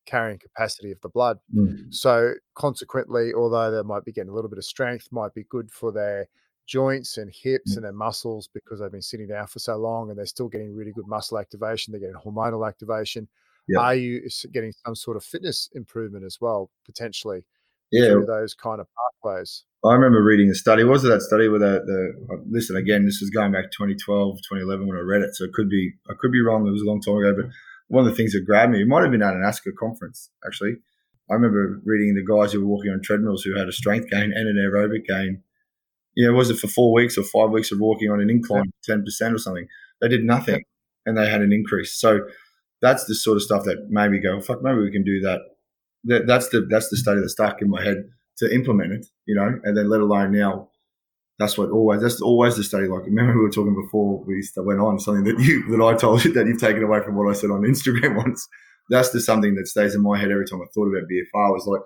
[0.06, 1.38] carrying capacity of the blood.
[1.54, 1.92] Mm.
[1.94, 5.70] So consequently, although they might be getting a little bit of strength, might be good
[5.70, 6.28] for their
[6.66, 7.76] joints and hips Mm.
[7.76, 10.74] and their muscles because they've been sitting down for so long and they're still getting
[10.74, 11.92] really good muscle activation.
[11.92, 13.28] They're getting hormonal activation.
[13.68, 13.80] Yeah.
[13.80, 17.46] Are you getting some sort of fitness improvement as well, potentially
[17.90, 18.86] Yeah, those kind of
[19.22, 19.64] pathways?
[19.84, 20.82] I remember reading a study.
[20.84, 23.04] Was it that study where the, the uh, listen again?
[23.04, 26.14] This was going back 2012, 2011 when I read it, so it could be I
[26.18, 26.66] could be wrong.
[26.66, 27.50] It was a long time ago, but
[27.88, 30.30] one of the things that grabbed me, it might have been at an ASCA conference
[30.46, 30.76] actually.
[31.30, 34.32] I remember reading the guys who were walking on treadmills who had a strength gain
[34.34, 35.42] and an aerobic gain.
[36.14, 38.72] You know, was it for four weeks or five weeks of walking on an incline,
[38.84, 39.66] ten percent or something?
[40.00, 40.62] They did nothing,
[41.06, 41.98] and they had an increase.
[41.98, 42.20] So
[42.80, 45.40] that's the sort of stuff that made me go, "Fuck, maybe we can do that."
[46.04, 48.04] that that's the that's the study that stuck in my head
[48.38, 50.68] to implement it, you know, and then let alone now.
[51.38, 52.86] That's what always that's always the study.
[52.86, 56.24] Like remember we were talking before we went on something that you that I told
[56.24, 58.46] you that you've taken away from what I said on Instagram once.
[58.90, 61.66] That's the something that stays in my head every time I thought about BFR was
[61.66, 61.80] like,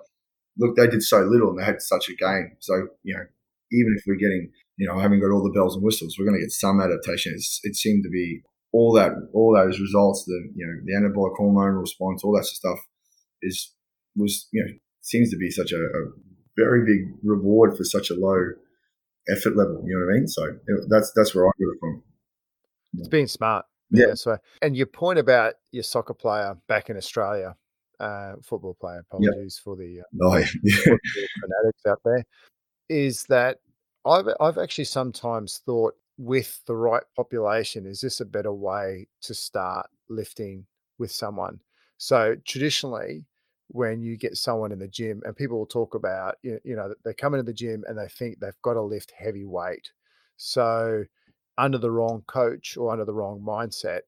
[0.57, 2.57] look, they did so little and they had such a gain.
[2.59, 3.23] So you know,
[3.71, 6.37] even if we're getting you know haven't got all the bells and whistles, we're going
[6.37, 7.33] to get some adaptation.
[7.35, 8.41] It's, it seemed to be
[8.71, 12.73] all that all those results, the you know the anabolic hormone response, all that sort
[12.73, 12.87] of stuff
[13.41, 13.73] is
[14.15, 16.01] was you know seems to be such a, a
[16.57, 18.51] very big reward for such a low
[19.29, 19.83] effort level.
[19.85, 20.27] You know what I mean?
[20.27, 20.43] So
[20.89, 22.03] that's that's where I got it from.
[22.97, 23.65] It's being smart.
[23.91, 24.13] Yeah.
[24.13, 27.55] So, and your point about your soccer player back in Australia,
[27.99, 30.45] uh, football player, apologies for the uh, Oh, yeah.
[30.45, 30.97] football
[31.41, 32.23] fanatics out there,
[32.89, 33.59] is that
[34.05, 39.33] I've I've actually sometimes thought with the right population, is this a better way to
[39.33, 40.67] start lifting
[40.97, 41.61] with someone?
[41.97, 43.25] So traditionally,
[43.69, 46.93] when you get someone in the gym, and people will talk about, you you know,
[47.05, 49.91] they come into the gym and they think they've got to lift heavy weight.
[50.37, 51.05] So
[51.57, 54.01] under the wrong coach or under the wrong mindset,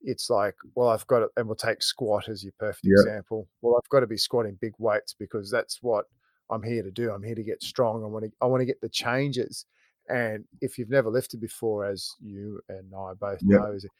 [0.00, 2.88] it's like, well, I've got to, and we'll take squat as your perfect Yeah.
[2.88, 3.48] example.
[3.62, 6.06] Well, I've got to be squatting big weights because that's what
[6.50, 7.10] I'm here to do.
[7.10, 8.02] I'm here to get strong.
[8.02, 9.66] I want to, I want to get the changes.
[10.08, 13.58] And if you've never lifted before, as you and I both Yeah.
[13.58, 13.90] know, is it,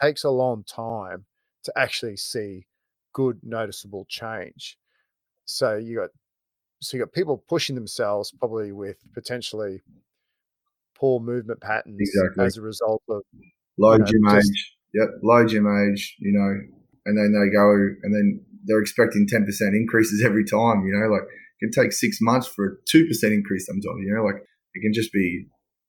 [0.00, 1.24] takes a long time
[1.64, 2.66] to actually see
[3.12, 4.78] good noticeable change.
[5.44, 6.10] So you got,
[6.80, 9.82] so you got people pushing themselves probably with potentially
[10.94, 12.44] poor movement patterns Exactly.
[12.44, 13.22] as a result of
[13.78, 14.70] low you know, gym just- age.
[14.94, 16.16] Yep, low gym age.
[16.20, 16.60] You know,
[17.06, 17.68] and then they go
[18.02, 20.86] and then they're expecting ten percent increases every time.
[20.86, 21.26] You know, like
[21.60, 24.04] can take six months for a two percent increase sometimes.
[24.04, 24.42] You know, like
[24.74, 25.46] it can just be.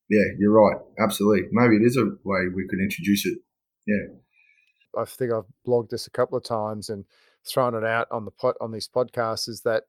[0.08, 0.78] Yeah, you're right.
[1.00, 1.48] Absolutely.
[1.52, 3.40] Maybe it is a way we could introduce it.
[3.88, 5.02] Yeah.
[5.02, 7.06] I think I've blogged this a couple of times and
[7.48, 9.84] thrown it out on the pot on these podcasts is that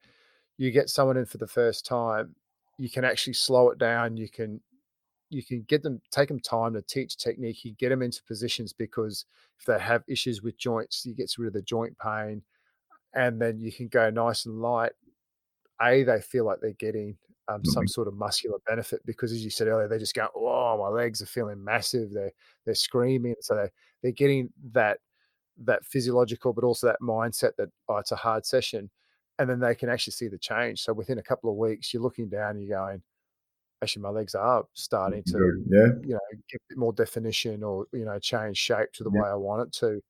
[0.59, 2.35] you get someone in for the first time,
[2.79, 4.17] you can actually slow it down.
[4.17, 4.61] You can
[5.29, 7.65] you can get them take them time to teach technique.
[7.65, 9.25] You get them into positions because
[9.59, 12.43] if they have issues with joints, you get rid of the joint pain,
[13.15, 14.93] and then you can go nice and light.
[15.83, 17.19] A, they feel like they're getting
[17.49, 20.79] um, some sort of muscular benefit because, as you said earlier, they just go, "Oh,
[20.79, 22.33] my legs are feeling massive." They're
[22.65, 23.71] they're screaming, so they
[24.03, 25.01] they're getting that
[25.59, 28.91] that physiological, but also that mindset that oh, it's a hard session,
[29.39, 30.83] and then they can actually see the change.
[30.83, 33.03] So within a couple of weeks, you're looking down, and you're going,
[33.83, 35.93] actually, my legs are starting to Yeah.
[36.03, 36.21] you know
[36.51, 39.23] get a bit more definition or you know change shape to the Yeah.
[39.23, 40.03] way I want it to,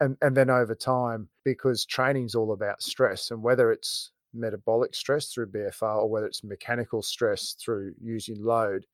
[0.00, 5.32] and and then over time, because training's all about stress, and whether it's metabolic stress
[5.32, 8.86] through BFR or whether it's mechanical stress through using load,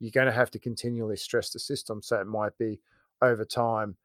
[0.00, 2.02] you're going to have to continually stress the system.
[2.02, 2.80] So it might be
[3.20, 3.96] over time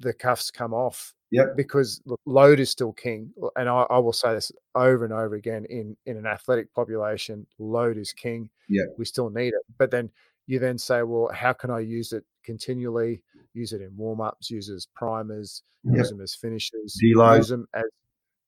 [0.00, 1.56] the cuffs come off Yep.
[1.56, 3.30] because look, load is still king.
[3.56, 7.46] And I, I will say this over and over again in, in an athletic population,
[7.58, 8.48] load is king.
[8.68, 8.84] Yeah.
[8.96, 9.62] We still need it.
[9.76, 10.08] But then
[10.46, 13.22] you then say, well, how can I use it continually?
[13.52, 15.96] Use it in warm ups, use it as primers, Yep.
[15.96, 17.36] use them as finishes, Deload.
[17.38, 17.84] use them as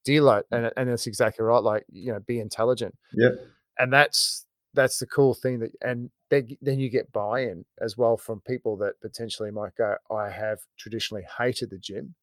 [0.07, 0.43] deload.
[0.51, 0.57] Mm.
[0.57, 1.63] And, and that's exactly right.
[1.63, 2.95] Like, you know, be intelligent.
[3.13, 3.33] Yep.
[3.79, 8.17] And that's, that's the cool thing that, and then, then you get buy-in as well
[8.17, 12.15] from people that potentially might go, I have traditionally hated the gym,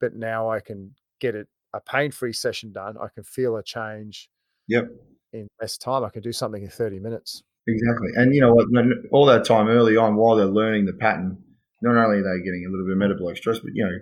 [0.00, 2.96] but now I can get it a pain-free session done.
[3.00, 4.30] I can feel a change
[4.68, 4.88] Yep.
[5.32, 6.04] in less time.
[6.04, 7.42] I can do something in 30 minutes.
[7.68, 8.10] Exactly.
[8.16, 8.66] And you know what?
[8.70, 11.42] no- no- All that time early on, while they're learning the pattern,
[11.82, 13.96] not only are they getting a little bit of metabolic stress, but you know,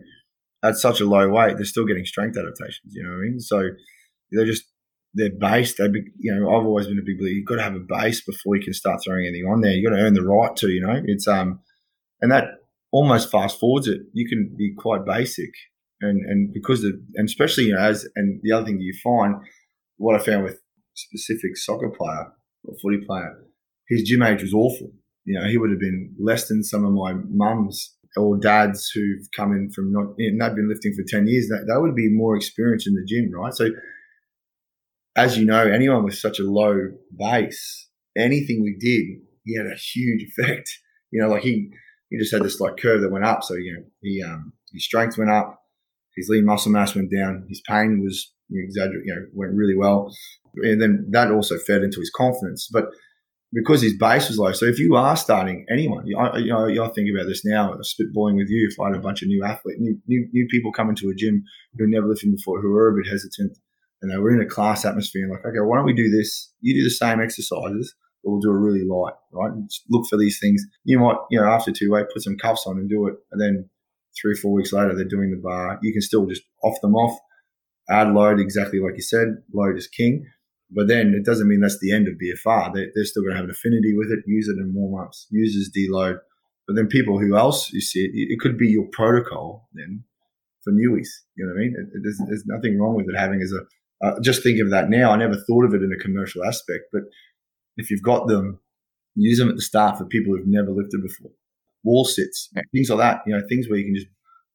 [0.64, 2.92] at such a low weight, they're still getting strength adaptations.
[2.92, 3.40] You know what I mean?
[3.40, 3.68] So
[4.32, 4.64] they're just
[5.14, 5.76] they're based.
[5.78, 5.84] They,
[6.18, 7.36] you know, I've always been a big believer.
[7.36, 9.72] You've got to have a base before you can start throwing anything on there.
[9.72, 10.68] You have got to earn the right to.
[10.68, 11.60] You know, it's um,
[12.20, 12.44] and that
[12.90, 14.00] almost fast forwards it.
[14.12, 15.50] You can be quite basic,
[16.00, 18.94] and and because of, and especially you know, as and the other thing that you
[19.02, 19.36] find,
[19.98, 20.60] what I found with
[20.94, 22.32] specific soccer player
[22.64, 23.36] or footy player,
[23.88, 24.90] his gym age was awful.
[25.24, 29.26] You know, he would have been less than some of my mum's or dads who've
[29.36, 31.94] come in from not, you know, they've been lifting for 10 years, that they would
[31.94, 33.52] be more experienced in the gym, right?
[33.52, 33.70] So,
[35.16, 39.76] as you know, anyone with such a low base, anything we did, he had a
[39.76, 40.70] huge effect.
[41.10, 41.70] You know, like he,
[42.10, 43.42] he just had this like curve that went up.
[43.44, 45.60] So, you know, he, um, his strength went up,
[46.16, 50.12] his lean muscle mass went down, his pain was exaggerate, you know, went really well.
[50.56, 52.68] And then that also fed into his confidence.
[52.72, 52.86] But
[53.54, 54.52] because his base was low.
[54.52, 57.72] So if you are starting anyone, you know, you know, I think about this now,
[57.82, 58.68] spitballing with you.
[58.68, 61.14] If I had a bunch of new athletes, new, new, new people coming to a
[61.14, 61.44] gym
[61.78, 63.56] who never lifted before, who are a bit hesitant,
[64.02, 66.52] and they were in a class atmosphere, and like, okay, why don't we do this?
[66.60, 69.52] You do the same exercises, but we'll do it really light, right?
[69.52, 70.62] And look for these things.
[70.84, 73.40] You might, you know, after two weight, put some cuffs on and do it, and
[73.40, 73.70] then
[74.20, 75.78] three or four weeks later, they're doing the bar.
[75.80, 77.16] You can still just off them off,
[77.88, 79.28] add load exactly like you said.
[79.52, 80.26] Load is king
[80.74, 82.74] but then it doesn't mean that's the end of BFR.
[82.74, 85.26] They, they're still going to have an affinity with it, use it in warm ups,
[85.30, 86.18] users deload.
[86.66, 90.04] But then people who else you see it, it could be your protocol then
[90.62, 91.08] for newies.
[91.36, 91.74] You know what I mean?
[91.78, 94.70] It, it, there's, there's, nothing wrong with it having as a, uh, just think of
[94.70, 95.12] that now.
[95.12, 97.02] I never thought of it in a commercial aspect, but
[97.76, 98.60] if you've got them,
[99.14, 101.30] use them at the start for people who've never lifted before.
[101.84, 104.08] Wall sits, things like that, you know, things where you can just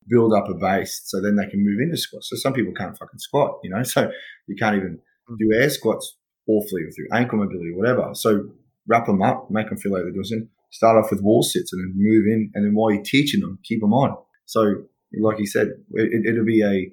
[0.07, 2.29] build up a base so then they can move into squats.
[2.29, 4.11] So some people can't fucking squat, you know, so
[4.47, 4.99] you can't even
[5.37, 6.15] do air squats
[6.47, 8.09] awfully or through ankle mobility, whatever.
[8.13, 8.49] So
[8.87, 10.49] wrap them up, make them feel like they're doing something.
[10.71, 12.51] Start off with wall sits and then move in.
[12.53, 14.17] And then while you're teaching them, keep them on.
[14.45, 14.83] So,
[15.19, 16.91] like you said, it, will be a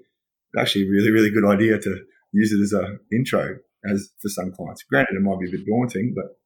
[0.60, 3.58] actually really, really good idea to use it as a intro
[3.90, 4.82] as for some clients.
[4.84, 6.38] Granted, it might be a bit daunting, but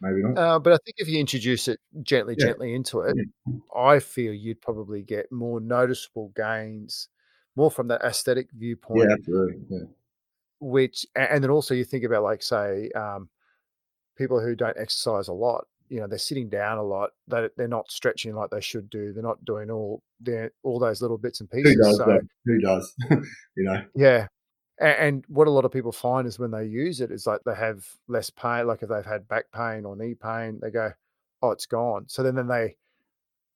[0.00, 0.38] maybe not.
[0.38, 2.46] Uh, but I think if you introduce it gently, yeah.
[2.46, 3.54] gently into it, yeah.
[3.76, 7.08] I feel you'd probably get more noticeable gains,
[7.56, 9.00] more from that aesthetic viewpoint.
[9.00, 9.62] Yeah, absolutely.
[9.68, 9.84] Yeah
[10.60, 13.28] which and then also you think about like say um,
[14.16, 17.66] people who don't exercise a lot you know they're sitting down a lot they, they're
[17.66, 21.40] not stretching like they should do they're not doing all their all those little bits
[21.40, 22.94] and pieces who does so, who does?
[23.56, 23.82] You know?
[23.94, 24.26] Yeah
[24.80, 27.40] and, and, what a lot of people find is when they use it is like
[27.44, 30.90] they have less pain like if they've had back pain or knee pain they go
[31.42, 32.04] oh it's gone.
[32.08, 32.76] So then, then they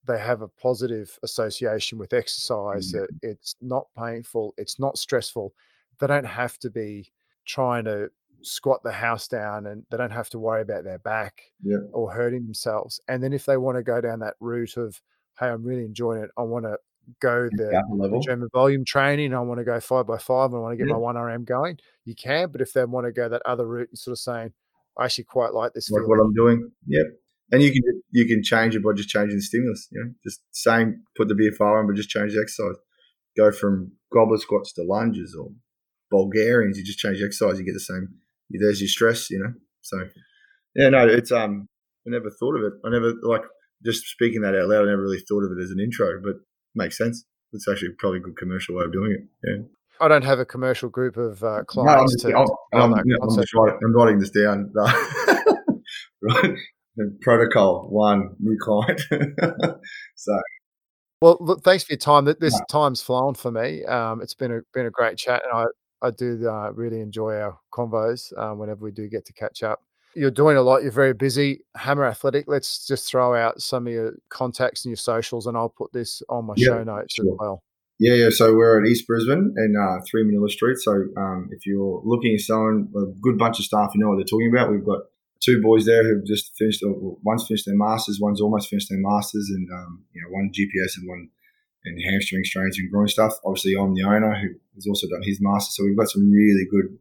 [0.06, 3.00] they have a positive association with exercise mm-hmm.
[3.00, 5.54] that it's not painful it's not stressful
[6.00, 7.12] they don't have to be
[7.46, 8.10] trying to
[8.42, 11.78] squat the house down and they don't have to worry about their back yeah.
[11.92, 13.00] or hurting themselves.
[13.08, 15.00] And then if they want to go down that route of,
[15.38, 16.76] hey, I'm really enjoying it, I want to
[17.20, 20.72] go the, the German volume training, I want to go five by five, I want
[20.72, 20.94] to get yeah.
[20.94, 22.50] my one RM going, you can.
[22.50, 24.52] But if they want to go that other route and sort of saying,
[24.98, 25.90] I actually quite like this.
[25.90, 26.70] Like what I'm doing.
[26.86, 27.06] Yep.
[27.52, 29.88] And you can you can change it by just changing the stimulus.
[29.92, 32.76] You know, just same put the BFR on, but just change the exercise.
[33.36, 35.50] Go from goblet squats to lunges or
[36.10, 38.08] Bulgarians, you just change exercise, you get the same.
[38.50, 39.52] There's your stress, you know.
[39.80, 40.08] So,
[40.74, 41.68] yeah, no, it's um,
[42.06, 42.72] I never thought of it.
[42.84, 43.42] I never like
[43.84, 44.82] just speaking that out loud.
[44.82, 46.36] I never really thought of it as an intro, but
[46.74, 47.24] makes sense.
[47.52, 49.48] It's actually probably a good commercial way of doing it.
[49.48, 49.64] Yeah.
[50.00, 51.92] I don't have a commercial group of uh, clients.
[51.92, 54.72] No, I'm, just, to, I'm, I'm, I'm, writing, I'm writing this down.
[56.22, 56.56] right.
[57.22, 59.00] Protocol one new client.
[60.16, 60.40] so
[61.24, 62.26] well, look, thanks for your time.
[62.38, 63.82] This time's flown for me.
[63.84, 65.64] Um, it's been a been a great chat, and I
[66.04, 69.82] I do uh, really enjoy our convos um, whenever we do get to catch up.
[70.14, 70.82] You're doing a lot.
[70.82, 71.64] You're very busy.
[71.74, 72.44] Hammer Athletic.
[72.46, 76.22] Let's just throw out some of your contacts and your socials, and I'll put this
[76.28, 77.24] on my yeah, show notes sure.
[77.24, 77.62] as well.
[77.98, 78.28] Yeah, yeah.
[78.30, 80.78] So we're at East Brisbane in uh, Three Manila Street.
[80.78, 84.16] So um, if you're looking at someone, a good bunch of staff, you know what
[84.16, 84.70] they're talking about.
[84.70, 85.00] We've got
[85.40, 86.82] two boys there who've just finished.
[86.84, 88.18] One's finished their masters.
[88.20, 91.28] One's almost finished their masters, and um, you know, one GPS and one
[91.84, 93.32] in hamstring strains and groin stuff.
[93.44, 96.66] Obviously, I'm the owner who has also done his master, So we've got some really
[96.70, 96.98] good,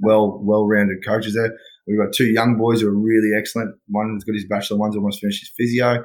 [0.00, 1.52] well well rounded coaches there.
[1.86, 3.76] We've got two young boys who are really excellent.
[3.88, 6.02] One's got his bachelor, one's almost finished his physio,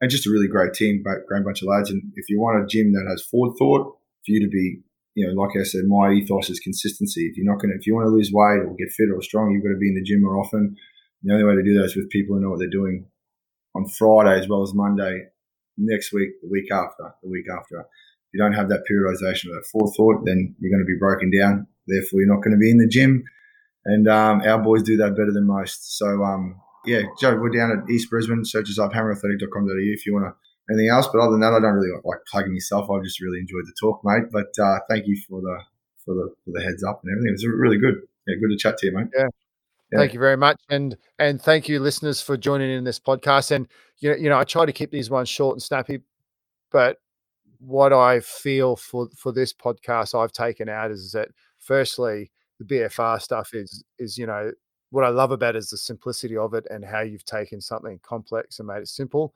[0.00, 1.90] and just a really great team, great bunch of lads.
[1.90, 4.80] And if you want a gym that has forward thought for you to be
[5.14, 7.26] you know, like I said, my ethos is consistency.
[7.26, 9.20] If you're not going to, if you want to lose weight or get fit or
[9.20, 10.76] strong, you've got to be in the gym more often.
[11.22, 13.06] The only way to do that is with people who know what they're doing
[13.74, 15.28] on Friday as well as Monday,
[15.76, 17.80] next week, the week after, the week after.
[17.80, 21.30] If you don't have that periodization of that forethought, then you're going to be broken
[21.30, 21.66] down.
[21.86, 23.24] Therefore, you're not going to be in the gym.
[23.84, 25.98] And um, our boys do that better than most.
[25.98, 28.44] So, um, yeah, Joe, we're down at East Brisbane.
[28.44, 30.34] Search us up, hammerathletic.com.au if you want to
[30.70, 31.08] anything else.
[31.12, 32.90] But other than that, I don't really like plugging myself.
[32.90, 34.30] I've just really enjoyed the talk, mate.
[34.30, 35.58] But uh, thank you for the
[36.04, 37.30] for the for the heads up and everything.
[37.30, 38.02] It was really good.
[38.26, 39.08] Yeah, good to chat to you, mate.
[39.16, 39.28] Yeah,
[39.94, 43.50] Thank you very much, and and thank you, listeners, for joining in this podcast.
[43.50, 43.68] And
[43.98, 46.00] you know, you know, I try to keep these ones short and snappy,
[46.72, 46.98] but
[47.60, 51.28] what I feel for for this podcast I've taken out is that
[51.60, 54.52] firstly, the BFR stuff is is you know
[54.90, 58.58] what I love about is the simplicity of it and how you've taken something complex
[58.60, 59.34] and made it simple.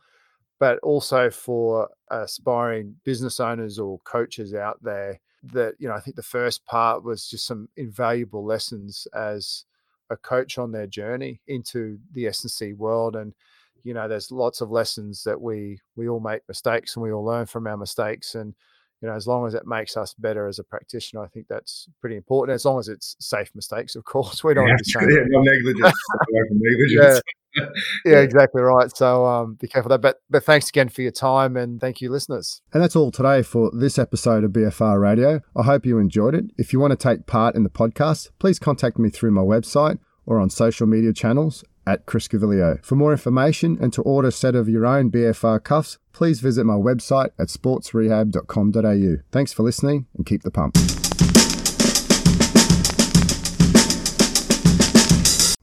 [0.59, 6.17] but also for aspiring business owners or coaches out there that you know i think
[6.17, 9.65] the first part was just some invaluable lessons as
[10.11, 13.35] a coach on their journey into the S&C world and
[13.83, 17.25] you know there's lots of lessons that we we all make mistakes and we all
[17.25, 18.55] learn from our mistakes and
[19.03, 21.89] you know as long as it makes us better as a practitioner i think that's
[22.01, 24.43] pretty important as long as it's safe mistakes of course.
[24.45, 25.93] We don't yeah, yeah, no negligence,
[26.51, 27.23] negligence.
[27.55, 27.65] yeah.
[28.05, 28.95] yeah exactly right.
[28.95, 32.11] So um be careful that but but thanks again for your time and thank you
[32.11, 32.61] listeners.
[32.73, 35.41] And that's all today for this episode of bfr radio.
[35.57, 36.45] I hope you enjoyed it.
[36.57, 39.99] If you want to take part in the podcast please contact me through my website
[40.27, 42.85] or on social media channels at Chris Gaviglio.
[42.85, 46.65] For more information and to order a set of your own BFR cuffs, please visit
[46.65, 49.23] my website at sportsrehab.com.au.
[49.31, 50.77] Thanks for listening and keep the pump.